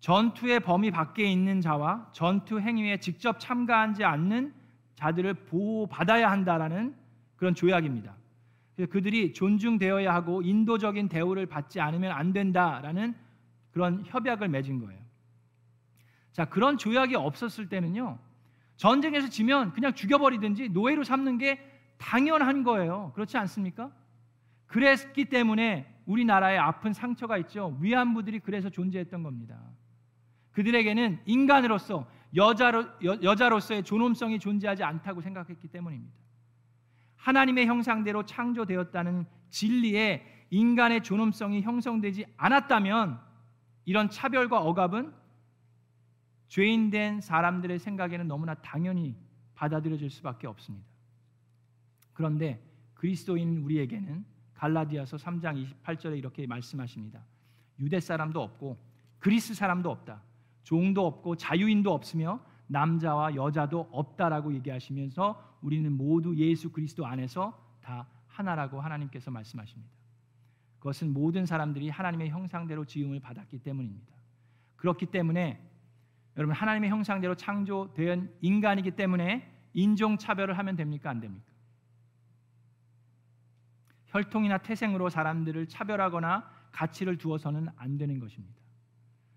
전투의 0.00 0.60
범위 0.60 0.90
밖에 0.90 1.30
있는 1.30 1.60
자와 1.60 2.08
전투 2.12 2.58
행위에 2.58 3.00
직접 3.00 3.38
참가하지 3.38 4.02
않는 4.02 4.61
자들을 4.94 5.34
보호받아야 5.34 6.30
한다라는 6.30 6.94
그런 7.36 7.54
조약입니다. 7.54 8.14
그들이 8.90 9.32
존중되어야 9.32 10.12
하고 10.12 10.42
인도적인 10.42 11.08
대우를 11.08 11.46
받지 11.46 11.80
않으면 11.80 12.12
안 12.12 12.32
된다라는 12.32 13.14
그런 13.70 14.02
협약을 14.06 14.48
맺은 14.48 14.80
거예요. 14.80 15.00
자, 16.32 16.46
그런 16.46 16.78
조약이 16.78 17.14
없었을 17.14 17.68
때는요. 17.68 18.18
전쟁에서 18.76 19.28
지면 19.28 19.72
그냥 19.72 19.94
죽여버리든지 19.94 20.70
노예로 20.70 21.04
삼는 21.04 21.38
게 21.38 21.60
당연한 21.98 22.64
거예요. 22.64 23.12
그렇지 23.14 23.36
않습니까? 23.36 23.92
그랬기 24.66 25.26
때문에 25.26 25.86
우리나라에 26.06 26.56
아픈 26.56 26.92
상처가 26.92 27.36
있죠. 27.38 27.76
위안부들이 27.80 28.40
그래서 28.40 28.70
존재했던 28.70 29.22
겁니다. 29.22 29.60
그들에게는 30.52 31.20
인간으로서 31.26 32.06
여자로 32.34 32.84
여, 33.04 33.18
여자로서의 33.22 33.82
존엄성이 33.82 34.38
존재하지 34.38 34.82
않다고 34.82 35.20
생각했기 35.20 35.68
때문입니다. 35.68 36.14
하나님의 37.16 37.66
형상대로 37.66 38.24
창조되었다는 38.24 39.26
진리에 39.50 40.46
인간의 40.50 41.02
존엄성이 41.02 41.62
형성되지 41.62 42.26
않았다면 42.36 43.20
이런 43.84 44.10
차별과 44.10 44.60
억압은 44.60 45.12
죄인된 46.48 47.20
사람들의 47.20 47.78
생각에는 47.78 48.28
너무나 48.28 48.54
당연히 48.54 49.16
받아들여질 49.54 50.10
수밖에 50.10 50.46
없습니다. 50.46 50.86
그런데 52.12 52.62
그리스도인 52.94 53.58
우리에게는 53.58 54.24
갈라디아서 54.54 55.16
3장 55.16 55.66
28절에 55.82 56.18
이렇게 56.18 56.46
말씀하십니다. 56.46 57.24
유대 57.78 58.00
사람도 58.00 58.40
없고 58.40 58.78
그리스 59.18 59.54
사람도 59.54 59.90
없다. 59.90 60.22
종도 60.62 61.06
없고 61.06 61.36
자유인도 61.36 61.92
없으며 61.92 62.40
남자와 62.66 63.34
여자도 63.34 63.88
없다라고 63.90 64.54
얘기하시면서 64.54 65.58
우리는 65.60 65.92
모두 65.92 66.34
예수 66.36 66.70
그리스도 66.72 67.06
안에서 67.06 67.58
다 67.80 68.06
하나라고 68.26 68.80
하나님께서 68.80 69.30
말씀하십니다. 69.30 69.92
그것은 70.78 71.12
모든 71.12 71.46
사람들이 71.46 71.90
하나님의 71.90 72.30
형상대로 72.30 72.84
지음을 72.84 73.20
받았기 73.20 73.58
때문입니다. 73.58 74.12
그렇기 74.76 75.06
때문에 75.06 75.62
여러분 76.36 76.56
하나님의 76.56 76.90
형상대로 76.90 77.34
창조된 77.34 78.34
인간이기 78.40 78.92
때문에 78.92 79.48
인종 79.74 80.16
차별을 80.18 80.58
하면 80.58 80.76
됩니까 80.76 81.10
안 81.10 81.20
됩니까? 81.20 81.52
혈통이나 84.06 84.58
태생으로 84.58 85.08
사람들을 85.08 85.68
차별하거나 85.68 86.50
가치를 86.72 87.18
두어서는 87.18 87.68
안 87.76 87.96
되는 87.96 88.18
것입니다. 88.18 88.54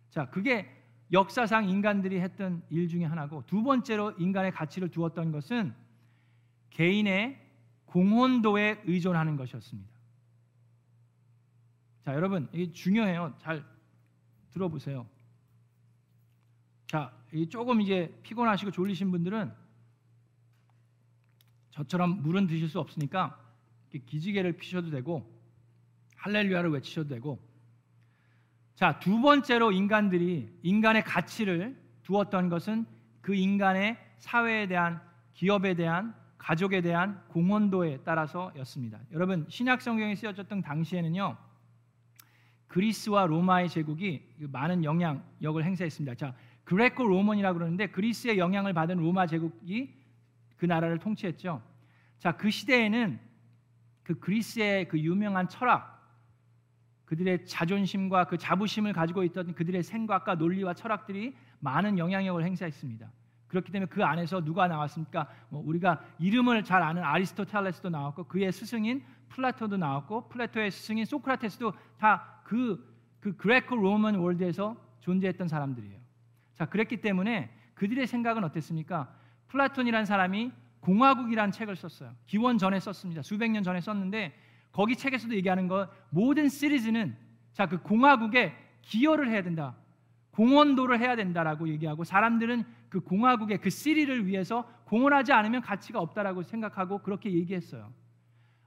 자, 0.09 0.29
그게 0.29 0.84
역사상 1.11 1.69
인간들이 1.69 2.19
했던 2.19 2.63
일 2.69 2.87
중에 2.87 3.05
하나고 3.05 3.43
두 3.45 3.63
번째로 3.63 4.11
인간의 4.17 4.51
가치를 4.51 4.89
두었던 4.89 5.31
것은 5.31 5.73
개인의 6.71 7.39
공헌도에 7.85 8.83
의존하는 8.85 9.37
것이었습니다. 9.37 9.89
자, 12.03 12.13
여러분, 12.13 12.49
이게 12.51 12.71
중요해요. 12.71 13.35
잘 13.39 13.63
들어보세요. 14.51 15.07
자, 16.87 17.13
조금 17.49 17.81
이제 17.81 18.17
피곤하시고 18.23 18.71
졸리신 18.71 19.11
분들은 19.11 19.51
저처럼 21.71 22.21
물은 22.21 22.47
드실 22.47 22.69
수 22.69 22.79
없으니까 22.79 23.41
기지개를 24.05 24.53
피셔도 24.53 24.89
되고 24.89 25.29
할렐루야를 26.17 26.69
외치셔도 26.71 27.09
되고 27.09 27.39
자, 28.75 28.99
두 28.99 29.21
번째로 29.21 29.71
인간들이 29.71 30.53
인간의 30.61 31.03
가치를 31.05 31.81
두었던 32.03 32.49
것은 32.49 32.85
그 33.21 33.33
인간의 33.33 33.97
사회에 34.17 34.67
대한 34.67 35.01
기업에 35.33 35.73
대한 35.73 36.13
가족에 36.37 36.81
대한 36.81 37.23
공헌도에 37.29 38.03
따라서였습니다. 38.03 38.99
여러분 39.11 39.45
신약 39.49 39.81
성경에 39.81 40.13
쓰여졌던 40.13 40.61
당시에는요 40.61 41.35
그리스와 42.67 43.25
로마의 43.25 43.69
제국이 43.69 44.21
많은 44.37 44.83
영향력을 44.83 45.63
행사했습니다. 45.63 46.15
자 46.15 46.35
그레코 46.63 47.03
로먼이라고 47.07 47.57
그러는데 47.57 47.87
그리스의 47.87 48.37
영향을 48.37 48.73
받은 48.73 48.97
로마 48.97 49.25
제국이 49.25 49.95
그 50.57 50.65
나라를 50.65 50.99
통치했죠. 50.99 51.63
자 52.19 52.32
그 52.32 52.51
시대에는 52.51 53.19
그 54.03 54.19
그리스의 54.19 54.87
그 54.87 54.99
유명한 54.99 55.49
철학 55.49 55.94
그들의 57.05 57.45
자존심과 57.45 58.25
그 58.25 58.37
자부심을 58.37 58.93
가지고 58.93 59.23
있던 59.23 59.53
그들의 59.53 59.83
생각과 59.83 60.35
논리와 60.35 60.73
철학들이 60.73 61.35
많은 61.59 61.97
영향력을 61.97 62.43
행사했습니다. 62.43 63.11
그렇기 63.47 63.71
때문에 63.71 63.89
그 63.89 64.03
안에서 64.03 64.43
누가 64.43 64.67
나왔습니까? 64.67 65.27
뭐 65.49 65.61
우리가 65.65 66.03
이름을 66.19 66.63
잘 66.63 66.81
아는 66.81 67.03
아리스토텔레스도 67.03 67.89
나왔고 67.89 68.25
그의 68.25 68.51
스승인 68.51 69.03
플라토도 69.29 69.77
나왔고 69.77 70.27
플라토의 70.29 70.71
스승인 70.71 71.05
소크라테스도 71.05 71.73
다 71.99 72.34
그그 72.34 73.37
Greco 73.37 73.75
Roman 73.75 74.15
world에서 74.15 74.75
존재했던 74.99 75.47
사람들이에요. 75.47 75.99
자, 76.55 76.65
그랬기 76.65 77.01
때문에 77.01 77.51
그들의 77.75 78.07
생각은 78.07 78.43
어땠습니까? 78.43 79.13
플라톤이란 79.47 80.05
사람이 80.05 80.51
공화국이란 80.79 81.51
책을 81.51 81.75
썼어요. 81.75 82.13
기원 82.25 82.57
전에 82.57 82.79
썼습니다. 82.79 83.21
수백 83.21 83.49
년 83.49 83.63
전에 83.63 83.81
썼는데 83.81 84.33
거기 84.75 84.97
책에서도 84.97 85.33
얘기하는 85.35 85.69
거 85.69 85.87
모든 86.09 86.49
시리즈는 86.49 87.15
자 87.53 87.65
그 87.65 87.81
공화국에 87.81 88.53
기여를 88.81 89.29
해야 89.29 89.41
된다. 89.41 89.73
공헌도를 90.31 90.99
해야 90.99 91.15
된다라고 91.15 91.69
얘기하고 91.69 92.03
사람들은 92.03 92.65
그 92.89 92.99
공화국의 92.99 93.61
그 93.61 93.69
시리를 93.69 94.27
위해서 94.27 94.69
공헌하지 94.83 95.31
않으면 95.31 95.61
가치가 95.61 96.01
없다라고 96.01 96.43
생각하고 96.43 97.01
그렇게 97.01 97.31
얘기했어요. 97.31 97.93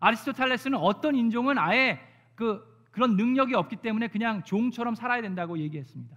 아리스토텔레스는 0.01 0.79
어떤 0.79 1.15
인종은 1.15 1.59
아예 1.59 2.01
그 2.35 2.65
그런 2.91 3.17
능력이 3.17 3.55
없기 3.55 3.77
때문에 3.77 4.09
그냥 4.09 4.43
종처럼 4.45 4.95
살아야 4.95 5.21
된다고 5.21 5.59
얘기했습니다. 5.59 6.17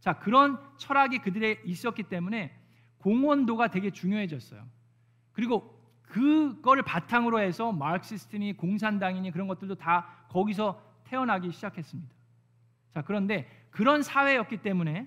자, 0.00 0.18
그런 0.18 0.58
철학이 0.78 1.18
그들에 1.18 1.60
있었기 1.66 2.04
때문에 2.04 2.58
공헌도가 3.00 3.68
되게 3.68 3.90
중요해졌어요. 3.90 4.64
그리고 5.32 5.75
그거를 6.06 6.82
바탕으로 6.82 7.40
해서 7.40 7.72
마르크시스트니 7.72 8.56
공산당이니 8.56 9.30
그런 9.32 9.48
것들도 9.48 9.74
다 9.74 10.06
거기서 10.28 10.80
태어나기 11.04 11.50
시작했습니다. 11.52 12.14
자, 12.94 13.02
그런데 13.02 13.48
그런 13.70 14.02
사회였기 14.02 14.58
때문에 14.58 15.06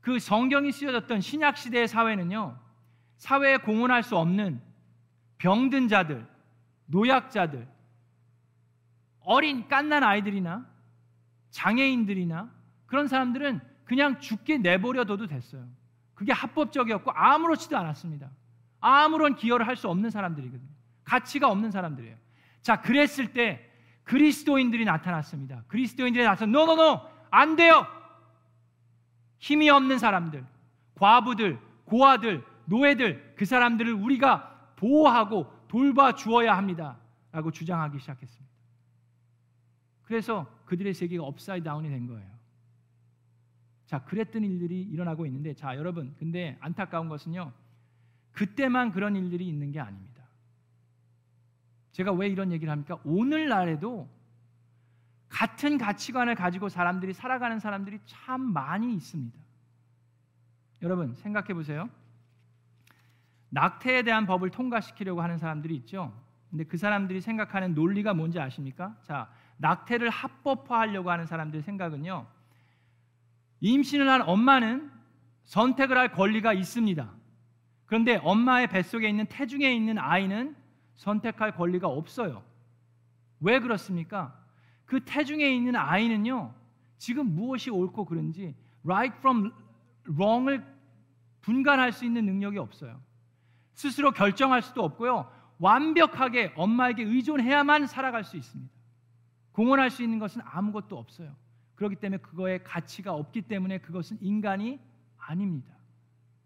그 0.00 0.18
성경이 0.18 0.72
쓰여졌던 0.72 1.20
신약 1.20 1.56
시대의 1.56 1.88
사회는요. 1.88 2.58
사회에 3.16 3.58
공헌할 3.58 4.02
수 4.02 4.16
없는 4.16 4.60
병든 5.38 5.88
자들, 5.88 6.26
노약자들, 6.86 7.66
어린 9.20 9.68
깐난 9.68 10.04
아이들이나 10.04 10.66
장애인들이나 11.50 12.50
그런 12.86 13.08
사람들은 13.08 13.60
그냥 13.84 14.20
죽게 14.20 14.58
내버려둬도 14.58 15.26
됐어요. 15.26 15.66
그게 16.14 16.32
합법적이었고 16.32 17.10
아무렇지도 17.12 17.76
않았습니다. 17.76 18.30
아무런 18.84 19.34
기여를 19.34 19.66
할 19.66 19.76
수 19.76 19.88
없는 19.88 20.10
사람들이거든요. 20.10 20.68
가치가 21.04 21.50
없는 21.50 21.70
사람들이에요. 21.70 22.16
자, 22.60 22.80
그랬을 22.80 23.32
때 23.32 23.70
그리스도인들이 24.04 24.84
나타났습니다. 24.84 25.64
그리스도인들이 25.68 26.24
나타나 26.24 26.52
노노노 26.52 27.00
안 27.30 27.56
돼요. 27.56 27.86
힘이 29.38 29.70
없는 29.70 29.98
사람들, 29.98 30.44
과부들, 30.94 31.58
고아들, 31.84 32.44
노예들 32.66 33.34
그 33.36 33.44
사람들을 33.44 33.92
우리가 33.92 34.72
보호하고 34.76 35.52
돌봐 35.68 36.14
주어야 36.14 36.56
합니다라고 36.56 37.50
주장하기 37.50 37.98
시작했습니다. 37.98 38.54
그래서 40.02 40.46
그들의 40.66 40.94
세계가 40.94 41.24
upside 41.24 41.64
down이 41.64 41.88
된 41.88 42.06
거예요. 42.06 42.30
자, 43.86 44.04
그랬던 44.04 44.44
일들이 44.44 44.82
일어나고 44.82 45.26
있는데 45.26 45.54
자, 45.54 45.76
여러분, 45.76 46.14
근데 46.18 46.56
안타까운 46.60 47.08
것은요. 47.08 47.52
그때만 48.34 48.90
그런 48.90 49.16
일들이 49.16 49.48
있는 49.48 49.72
게 49.72 49.80
아닙니다. 49.80 50.22
제가 51.92 52.12
왜 52.12 52.28
이런 52.28 52.52
얘기를 52.52 52.70
합니까? 52.70 52.98
오늘날에도 53.04 54.08
같은 55.28 55.78
가치관을 55.78 56.34
가지고 56.34 56.68
사람들이 56.68 57.12
살아가는 57.12 57.58
사람들이 57.58 58.00
참 58.04 58.40
많이 58.40 58.94
있습니다. 58.94 59.38
여러분 60.82 61.14
생각해 61.14 61.54
보세요. 61.54 61.88
낙태에 63.50 64.02
대한 64.02 64.26
법을 64.26 64.50
통과시키려고 64.50 65.22
하는 65.22 65.38
사람들이 65.38 65.74
있죠. 65.76 66.12
근데 66.50 66.64
그 66.64 66.76
사람들이 66.76 67.20
생각하는 67.20 67.74
논리가 67.74 68.14
뭔지 68.14 68.38
아십니까? 68.38 68.96
자, 69.02 69.30
낙태를 69.58 70.10
합법화하려고 70.10 71.10
하는 71.10 71.26
사람들의 71.26 71.62
생각은요. 71.62 72.26
임신을 73.60 74.08
한 74.08 74.22
엄마는 74.22 74.90
선택을 75.44 75.96
할 75.96 76.12
권리가 76.12 76.52
있습니다. 76.52 77.10
그런데 77.86 78.16
엄마의 78.22 78.68
뱃속에 78.68 79.08
있는 79.08 79.26
태중에 79.26 79.72
있는 79.72 79.98
아이는 79.98 80.56
선택할 80.94 81.56
권리가 81.56 81.88
없어요. 81.88 82.42
왜 83.40 83.60
그렇습니까? 83.60 84.38
그 84.84 85.04
태중에 85.04 85.48
있는 85.54 85.76
아이는요. 85.76 86.54
지금 86.98 87.34
무엇이 87.34 87.70
옳고 87.70 88.04
그른지 88.06 88.54
right 88.84 89.16
from 89.18 89.52
wrong을 90.08 90.64
분간할 91.42 91.92
수 91.92 92.04
있는 92.04 92.24
능력이 92.24 92.58
없어요. 92.58 93.00
스스로 93.74 94.12
결정할 94.12 94.62
수도 94.62 94.82
없고요. 94.82 95.30
완벽하게 95.58 96.52
엄마에게 96.56 97.02
의존해야만 97.02 97.86
살아갈 97.86 98.24
수 98.24 98.36
있습니다. 98.36 98.72
공헌할 99.52 99.90
수 99.90 100.02
있는 100.02 100.18
것은 100.18 100.42
아무것도 100.44 100.96
없어요. 100.98 101.34
그렇기 101.74 101.96
때문에 101.96 102.18
그거에 102.18 102.58
가치가 102.58 103.12
없기 103.12 103.42
때문에 103.42 103.78
그것은 103.78 104.18
인간이 104.20 104.80
아닙니다. 105.16 105.72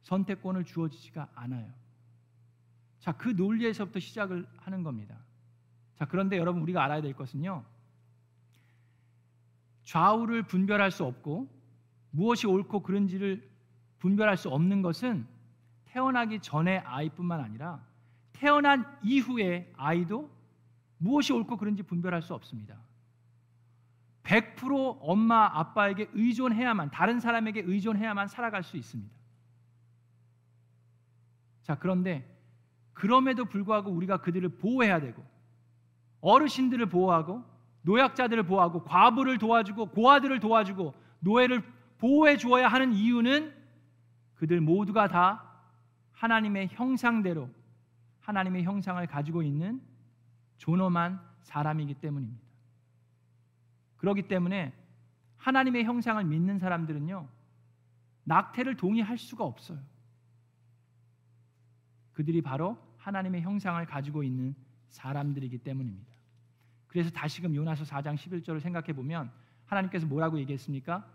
선택권을 0.09 0.64
주어지지가 0.64 1.29
않아요. 1.35 1.71
자, 2.99 3.12
그 3.12 3.29
논리에서부터 3.29 4.01
시작을 4.01 4.49
하는 4.57 4.83
겁니다. 4.83 5.16
자, 5.97 6.07
그런데 6.07 6.38
여러분 6.38 6.62
우리가 6.62 6.83
알아야 6.83 7.03
될 7.03 7.12
것은요. 7.14 7.62
좌우를 9.85 10.44
분별할 10.44 10.90
수 10.90 11.05
없고 11.05 11.49
무엇이 12.11 12.47
옳고 12.47 12.83
그른지를 12.83 13.49
분별할 13.99 14.37
수 14.37 14.49
없는 14.49 14.81
것은 14.81 15.27
태어나기 15.85 16.40
전의 16.40 16.79
아이뿐만 16.81 17.40
아니라 17.40 17.85
태어난 18.33 18.87
이후의 19.03 19.73
아이도 19.77 20.31
무엇이 20.97 21.33
옳고 21.33 21.57
그른지 21.59 21.83
분별할 21.83 22.23
수 22.23 22.35
없습니다. 22.35 22.79
100% 24.23 24.99
엄마 25.01 25.47
아빠에게 25.47 26.09
의존해야만 26.12 26.90
다른 26.90 27.21
사람에게 27.21 27.62
의존해야만 27.64 28.29
살아갈 28.29 28.62
수 28.62 28.77
있습니다. 28.77 29.17
자, 31.68 31.74
그런데 31.78 32.26
그럼에도 32.94 33.44
불구하고 33.44 33.90
우리가 33.90 34.22
그들을 34.22 34.48
보호해야 34.48 35.00
되고 35.00 35.22
어르신들을 36.22 36.88
보호하고 36.88 37.44
노약자들을 37.83 38.44
보호하고 38.44 38.85
과부를 38.85 39.37
도와주고 39.37 39.90
고아들을 39.90 40.40
도와주고 40.40 40.94
노예를 41.20 41.62
보호해 41.98 42.38
주어야 42.38 42.68
하는 42.68 42.94
이유는 42.94 43.54
그들 44.37 44.62
모두가 44.62 45.09
다 45.09 45.44
하나님의 46.12 46.68
형상대로 46.68 47.50
하나님의 48.20 48.64
형상을 48.64 49.07
가지고 49.07 49.42
있는 49.42 49.83
존엄한 50.57 51.20
사람이기 51.42 51.94
때문입니다. 51.94 52.42
그렇기 53.98 54.22
때문에 54.22 54.72
하나님의 55.37 55.85
형상을 55.85 56.24
믿는 56.24 56.59
사람들은요 56.59 57.28
낙태를 58.24 58.76
동의할 58.76 59.18
수가 59.18 59.44
없어요. 59.44 59.78
그들이 62.18 62.42
바로 62.42 62.76
하나님의 62.96 63.42
형상을 63.42 63.87
가지고 63.87 64.24
있는 64.24 64.52
사람들이기 64.88 65.59
때문입니다. 65.59 66.12
그래서 66.88 67.11
다시금 67.11 67.54
요나서 67.54 67.85
4장 67.85 68.16
11절을 68.16 68.59
생각해 68.59 68.92
보면 68.92 69.31
하나님께서 69.66 70.04
뭐라고 70.04 70.37
얘기했습니까? 70.40 71.09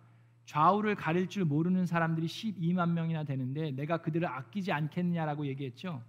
좌우를 0.45 0.95
가릴 0.95 1.27
줄 1.27 1.43
모르는 1.43 1.85
사람들이 1.85 2.27
12만 2.27 2.91
명이나 2.91 3.25
되는데 3.25 3.71
내가 3.71 3.97
그들을 3.97 4.25
아끼지 4.25 4.71
않겠느냐라고 4.71 5.45
얘기했죠. 5.47 6.01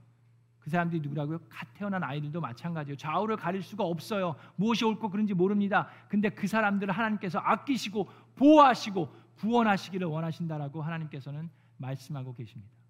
그 0.61 0.70
사람들이 0.70 1.00
누구라고요? 1.00 1.40
갓 1.48 1.74
태어난 1.74 2.04
아이들도 2.04 2.40
마찬가지예요. 2.40 2.96
좌우를 2.96 3.37
가릴 3.37 3.64
수가 3.64 3.83
없어요. 3.83 4.37
무엇이 4.54 4.85
옳고 4.85 5.11
그른지 5.11 5.35
모릅니다. 5.35 5.88
근데 6.09 6.28
그 6.28 6.46
사람들을 6.46 6.94
하나님께서 6.94 7.40
아끼시고 7.40 8.09
보호하시고 8.37 9.12
구원하시기를 9.38 10.07
원하신다라고 10.07 10.83
하나님께서는 10.83 11.50
말씀하고 11.78 12.33
계십니다. 12.37 12.84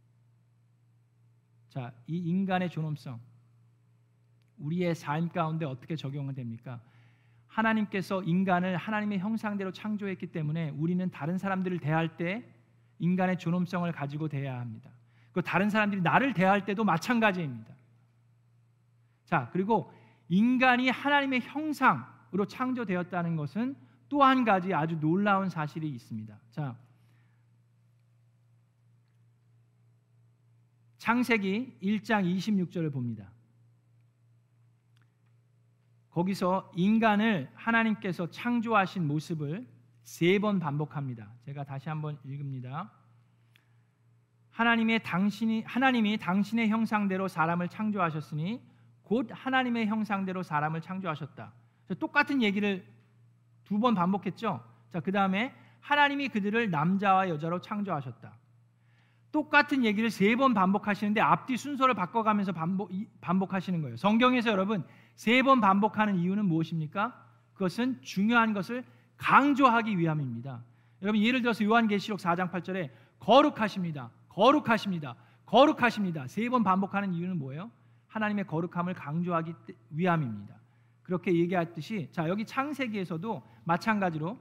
자, 1.74 1.92
이 2.06 2.16
인간의 2.18 2.70
존엄성 2.70 3.18
우리의 4.58 4.94
삶 4.94 5.28
가운데 5.28 5.66
어떻게 5.66 5.96
적용됩니까? 5.96 6.80
하나님께서 7.48 8.22
인간을 8.22 8.76
하나님의 8.76 9.18
형상대로 9.18 9.72
창조했기 9.72 10.28
때문에 10.28 10.70
우리는 10.70 11.10
다른 11.10 11.36
사람들을 11.36 11.80
대할 11.80 12.16
때 12.16 12.48
인간의 13.00 13.38
존엄성을 13.38 13.90
가지고 13.90 14.28
대해야 14.28 14.60
합니다. 14.60 14.88
그 15.32 15.42
다른 15.42 15.68
사람들이 15.68 16.00
나를 16.00 16.32
대할 16.32 16.64
때도 16.64 16.84
마찬가지입니다. 16.84 17.74
자, 19.24 19.50
그리고 19.52 19.92
인간이 20.28 20.88
하나님의 20.90 21.40
형상으로 21.40 22.46
창조되었다는 22.46 23.34
것은 23.34 23.74
또 24.08 24.22
한 24.22 24.44
가지 24.44 24.72
아주 24.72 25.00
놀라운 25.00 25.48
사실이 25.48 25.88
있습니다. 25.88 26.38
자, 26.52 26.76
창세기 31.04 31.80
1장 31.82 32.24
26절을 32.24 32.90
봅니다. 32.90 33.30
거기서 36.08 36.72
인간을 36.74 37.50
하나님께서 37.54 38.30
창조하신 38.30 39.06
모습을 39.06 39.66
세 40.02 40.38
번 40.38 40.58
반복합니다. 40.58 41.30
제가 41.44 41.64
다시 41.64 41.90
한번 41.90 42.18
읽습니다. 42.24 42.90
하나님의 44.52 45.02
당신이 45.02 45.64
하나님이 45.66 46.16
당신의 46.16 46.70
형상대로 46.70 47.28
사람을 47.28 47.68
창조하셨으니 47.68 48.62
곧 49.02 49.28
하나님의 49.30 49.86
형상대로 49.88 50.42
사람을 50.42 50.80
창조하셨다. 50.80 51.52
똑같은 51.98 52.40
얘기를 52.40 52.82
두 53.64 53.78
번 53.78 53.94
반복했죠. 53.94 54.64
자, 54.88 55.00
그다음에 55.00 55.54
하나님이 55.80 56.28
그들을 56.28 56.70
남자와 56.70 57.28
여자로 57.28 57.60
창조하셨다. 57.60 58.43
똑같은 59.34 59.84
얘기를 59.84 60.10
세 60.10 60.36
번 60.36 60.54
반복하시는데 60.54 61.20
앞뒤 61.20 61.56
순서를 61.56 61.94
바꿔가면서 61.94 62.52
반복, 62.52 62.90
반복하시는 63.20 63.82
거예요. 63.82 63.96
성경에서 63.96 64.50
여러분 64.50 64.84
세 65.16 65.42
번 65.42 65.60
반복하는 65.60 66.14
이유는 66.16 66.44
무엇입니까? 66.44 67.12
그것은 67.54 68.00
중요한 68.00 68.52
것을 68.52 68.84
강조하기 69.16 69.98
위함입니다. 69.98 70.62
여러분 71.02 71.20
예를 71.20 71.42
들어서 71.42 71.64
요한계시록 71.64 72.20
4장 72.20 72.50
8절에 72.52 72.90
거룩하십니다. 73.18 74.10
거룩하십니다. 74.28 75.16
거룩하십니다. 75.46 76.28
세 76.28 76.48
번 76.48 76.62
반복하는 76.62 77.12
이유는 77.12 77.36
뭐예요? 77.38 77.70
하나님의 78.06 78.46
거룩함을 78.46 78.94
강조하기 78.94 79.52
위함입니다. 79.90 80.54
그렇게 81.02 81.34
얘기했듯이 81.34 82.08
자 82.12 82.28
여기 82.28 82.44
창세기에서도 82.46 83.42
마찬가지로 83.64 84.38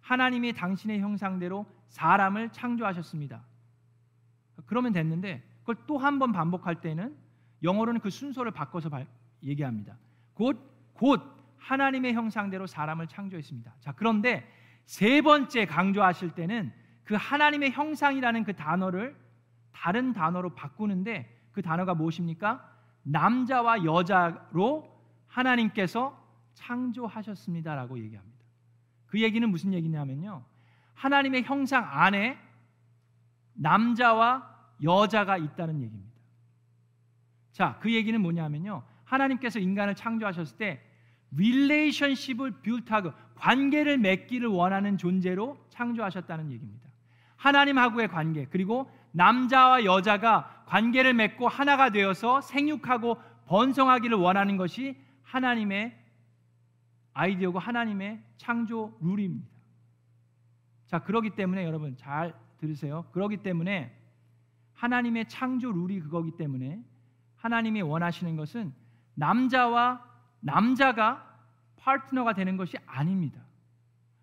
하나님이 0.00 0.52
당신의 0.52 0.98
형상대로 1.00 1.64
사람을 1.90 2.50
창조하셨습니다. 2.50 3.40
그러면 4.66 4.92
됐는데 4.92 5.42
그걸 5.60 5.76
또 5.86 5.98
한 5.98 6.18
번 6.18 6.32
반복할 6.32 6.80
때는 6.80 7.16
영어로는 7.62 8.00
그 8.00 8.10
순서를 8.10 8.50
바꿔서 8.52 8.90
얘기합니다. 9.42 9.96
곧, 10.34 10.58
곧 10.94 11.20
하나님의 11.58 12.14
형상대로 12.14 12.66
사람을 12.66 13.06
창조했습니다. 13.06 13.74
자, 13.80 13.92
그런데 13.92 14.48
세 14.84 15.20
번째 15.20 15.66
강조하실 15.66 16.32
때는 16.32 16.72
그 17.04 17.14
하나님의 17.14 17.70
형상이라는 17.70 18.44
그 18.44 18.54
단어를 18.54 19.16
다른 19.72 20.12
단어로 20.12 20.54
바꾸는데 20.54 21.48
그 21.52 21.62
단어가 21.62 21.94
무엇입니까? 21.94 22.68
남자와 23.04 23.84
여자로 23.84 24.90
하나님께서 25.28 26.20
창조하셨습니다라고 26.54 27.98
얘기합니다. 27.98 28.38
그 29.06 29.20
얘기는 29.20 29.48
무슨 29.48 29.72
얘기냐면요. 29.72 30.44
하나님의 30.94 31.42
형상 31.44 31.86
안에 31.88 32.38
남자와 33.54 34.50
여자가 34.82 35.36
있다는 35.36 35.82
얘기입니다. 35.82 36.12
자, 37.52 37.78
그 37.80 37.92
얘기는 37.92 38.18
뭐냐면요. 38.20 38.82
하나님께서 39.04 39.58
인간을 39.58 39.94
창조하셨을 39.94 40.56
때 40.56 40.82
relationship을 41.32 42.62
build하고 42.62 43.12
관계를 43.34 43.98
맺기를 43.98 44.48
원하는 44.48 44.96
존재로 44.98 45.64
창조하셨다는 45.70 46.50
얘기입니다. 46.52 46.88
하나님하고의 47.36 48.08
관계 48.08 48.46
그리고 48.46 48.90
남자와 49.12 49.84
여자가 49.84 50.64
관계를 50.66 51.12
맺고 51.14 51.48
하나가 51.48 51.90
되어서 51.90 52.40
생육하고 52.40 53.20
번성하기를 53.46 54.16
원하는 54.16 54.56
것이 54.56 54.96
하나님의 55.22 55.98
아이디어고 57.14 57.58
하나님의 57.58 58.22
창조 58.36 58.96
룰입니다. 59.00 59.50
자, 60.86 61.00
그러기 61.00 61.30
때문에 61.30 61.64
여러분 61.64 61.96
잘 61.96 62.34
들으세요. 62.62 63.04
그러기 63.10 63.38
때문에 63.38 63.92
하나님의 64.74 65.28
창조 65.28 65.72
룰이 65.72 66.00
그거기 66.00 66.36
때문에 66.36 66.80
하나님이 67.36 67.82
원하시는 67.82 68.36
것은 68.36 68.72
남자와 69.14 70.02
남자가 70.40 71.28
파트너가 71.76 72.34
되는 72.34 72.56
것이 72.56 72.76
아닙니다. 72.86 73.40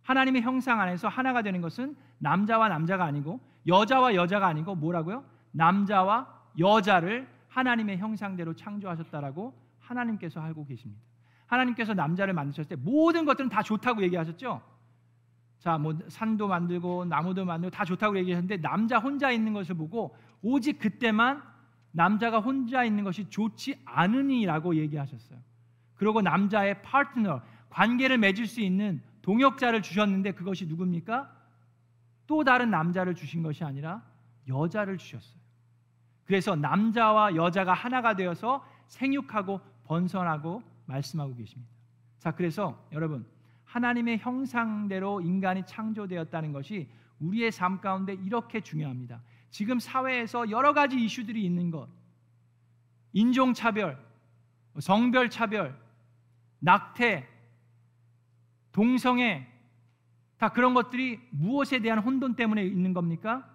하나님의 0.04 0.41
형상 0.41 0.80
안에서 0.80 1.10
하나가 1.10 1.41
되는 1.41 1.60
것은 1.60 1.97
남자와 2.19 2.69
남자가 2.69 3.04
아니고 3.04 3.41
여자와 3.67 4.15
여자가 4.15 4.47
아니고 4.47 4.75
뭐라고요? 4.75 5.25
남자와 5.52 6.34
여자를 6.58 7.28
하나님의 7.49 7.97
형상대로 7.97 8.56
창조하셨다라고 8.56 9.54
하나님께서 9.80 10.39
알고 10.39 10.65
계십니다. 10.65 11.02
하나님께서 11.45 11.93
남자를 11.93 12.34
만드셨을 12.34 12.69
때 12.69 12.75
모든 12.78 13.25
것들은 13.25 13.49
다 13.49 13.62
좋다고 13.62 14.02
얘기하셨죠. 14.04 14.62
자, 15.60 15.78
뭐 15.78 15.98
산도 16.08 16.48
만들고 16.48 17.06
나무도 17.06 17.45
만들고 17.45 17.76
다 17.76 17.84
좋다고 17.84 18.17
얘기했는데 18.17 18.58
남자 18.58 18.98
혼자 18.98 19.30
있는 19.30 19.54
것을 19.54 19.76
보고 19.76 20.15
오직 20.41 20.80
그때만 20.80 21.43
남자가 21.91 22.39
혼자 22.39 22.84
있는 22.84 23.04
것이 23.04 23.30
좋지 23.30 23.82
않으니라고 23.86 24.76
얘기하셨어요. 24.76 25.39
그리고 25.95 26.22
남자의 26.22 26.82
파트너, 26.82 27.41
관계를 27.69 28.17
맺을 28.17 28.45
수 28.45 28.62
있는 28.62 29.02
동역자를 29.22 29.82
주셨는데 29.82 30.32
그것이 30.32 30.65
누굽니까? 30.65 31.30
또 32.26 32.43
다른 32.43 32.69
남자를 32.72 33.15
주신 33.15 33.43
것이 33.43 33.63
아니라 33.63 34.02
여자를 34.48 34.98
주셨어요. 34.98 35.39
그래서 36.26 36.56
남자와 36.56 37.36
여자가 37.36 37.74
하나가 37.74 38.15
되어서 38.15 38.65
생육하고 38.88 39.60
번성하고 39.86 40.63
말씀하고 40.86 41.36
계십니다. 41.36 41.72
자, 42.19 42.32
그래서 42.32 42.82
여러분 42.91 43.26
하나님의 43.69 44.17
형상대로 44.17 45.21
인간이 45.21 45.63
창조되었다는 45.65 46.51
것이 46.53 46.89
우리의 47.19 47.51
삶 47.51 47.79
가운데 47.79 48.13
이렇게 48.13 48.62
중요합니다. 48.62 49.21
지금 49.51 49.79
사회에서 49.79 50.49
여러 50.49 50.73
가지 50.73 50.99
이슈들이 50.99 51.43
있는 51.45 51.69
것, 51.69 51.88
인종차별, 53.13 54.03
성별차별, 54.79 55.79
낙태, 56.60 57.27
동성애, 58.71 59.47
다 60.38 60.49
그런 60.49 60.73
것들이 60.73 61.19
무엇에 61.29 61.79
대한 61.79 61.99
혼돈 61.99 62.36
때문에 62.36 62.63
있는 62.63 62.93
겁니까? 62.93 63.47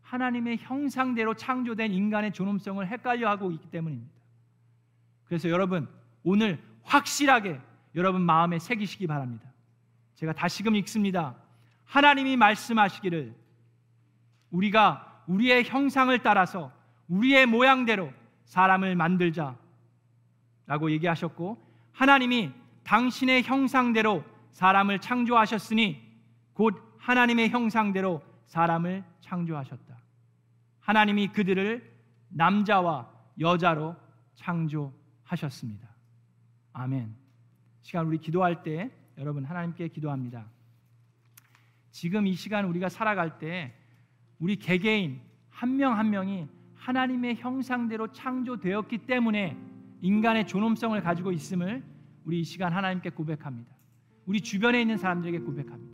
하나님의 0.00 0.58
형상대로 0.58 1.34
창조된 1.34 1.92
인간의 1.92 2.32
존엄성을 2.32 2.84
헷갈려하고 2.86 3.52
있기 3.52 3.70
때문입니다. 3.70 4.12
그래서 5.24 5.48
여러분 5.48 5.88
오늘 6.24 6.60
확실하게 6.82 7.60
여러분 7.94 8.22
마음에 8.22 8.58
새기시기 8.58 9.06
바랍니다. 9.06 9.51
제가 10.22 10.32
다시금 10.34 10.76
읽습니다. 10.76 11.34
하나님이 11.84 12.36
말씀하시기를 12.36 13.34
우리가 14.52 15.24
우리의 15.26 15.64
형상을 15.64 16.16
따라서 16.20 16.70
우리의 17.08 17.46
모양대로 17.46 18.12
사람을 18.44 18.94
만들자 18.94 19.56
라고 20.66 20.92
얘기하셨고 20.92 21.58
하나님이 21.90 22.52
당신의 22.84 23.42
형상대로 23.42 24.24
사람을 24.52 25.00
창조하셨으니 25.00 26.00
곧 26.52 26.80
하나님의 26.98 27.50
형상대로 27.50 28.22
사람을 28.46 29.02
창조하셨다. 29.22 29.96
하나님이 30.78 31.32
그들을 31.32 31.92
남자와 32.28 33.10
여자로 33.40 33.96
창조하셨습니다. 34.36 35.88
아멘. 36.74 37.12
시간 37.80 38.06
우리 38.06 38.18
기도할 38.18 38.62
때 38.62 39.01
여러분 39.18 39.44
하나님께 39.44 39.88
기도합니다. 39.88 40.46
지금 41.90 42.26
이 42.26 42.34
시간 42.34 42.64
우리가 42.64 42.88
살아갈 42.88 43.38
때 43.38 43.74
우리 44.38 44.56
개개인 44.56 45.20
한 45.50 45.76
명한 45.76 45.98
한 45.98 46.10
명이 46.10 46.48
하나님의 46.74 47.36
형상대로 47.36 48.10
창조되었기 48.12 48.98
때문에 49.06 49.56
인간의 50.00 50.46
존엄성을 50.46 51.00
가지고 51.00 51.30
있음을 51.30 51.82
우리 52.24 52.40
이 52.40 52.44
시간 52.44 52.72
하나님께 52.72 53.10
고백합니다. 53.10 53.72
우리 54.26 54.40
주변에 54.40 54.80
있는 54.80 54.96
사람들에게 54.96 55.40
고백합니다. 55.40 55.92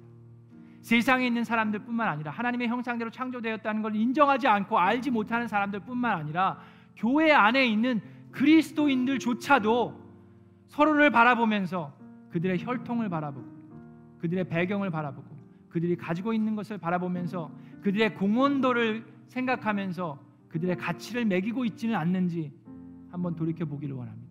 세상에 0.81 1.27
있는 1.27 1.45
사람들뿐만 1.45 2.09
아니라 2.09 2.31
하나님의 2.31 2.69
형상대로 2.69 3.11
창조되었다는 3.11 3.83
걸 3.83 3.97
인정하지 3.97 4.47
않고 4.47 4.79
알지 4.79 5.11
못하는 5.11 5.49
사람들뿐만 5.49 6.19
아니라 6.19 6.63
교회 6.97 7.33
안에 7.33 7.67
있는 7.67 8.01
그리스도인들조차도 8.31 10.09
서로를 10.69 11.11
바라보면서 11.11 11.98
그들의 12.31 12.59
혈통을 12.65 13.09
바라보고 13.09 13.47
그들의 14.19 14.49
배경을 14.49 14.91
바라보고 14.91 15.37
그들이 15.69 15.97
가지고 15.97 16.33
있는 16.33 16.57
것을 16.57 16.79
바라보면서 16.79 17.51
그들의 17.83 18.15
공헌도를 18.15 19.05
생각하면서 19.29 20.19
그들의 20.49 20.77
가치를 20.77 21.25
매기고 21.27 21.65
있지는 21.67 21.95
않는지 21.95 22.53
한번 23.11 23.37
돌이켜 23.37 23.65
보기를 23.65 23.95
원합니다. 23.95 24.29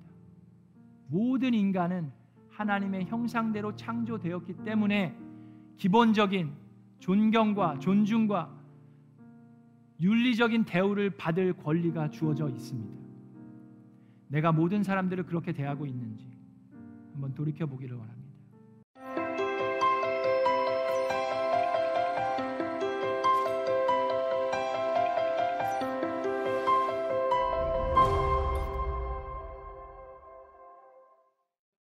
모든 1.08 1.54
인간은 1.54 2.12
하나님의 2.50 3.06
형상대로 3.06 3.76
창조되었기 3.76 4.64
때문에 4.66 5.16
기본적인 5.78 6.52
존경과 7.00 7.80
존중과 7.80 8.58
윤리적인 10.02 10.66
대우를 10.66 11.12
받을 11.12 11.54
권리가 11.54 12.10
주어져 12.10 12.50
있습니다. 12.50 13.08
내가 14.28 14.52
모든 14.52 14.84
사람들을 14.84 15.26
그렇게 15.26 15.54
대하고 15.54 15.86
있는지 15.86 16.27
한번 17.18 17.34
돌이켜 17.34 17.66
보기를 17.66 17.98
원합니다. 17.98 18.17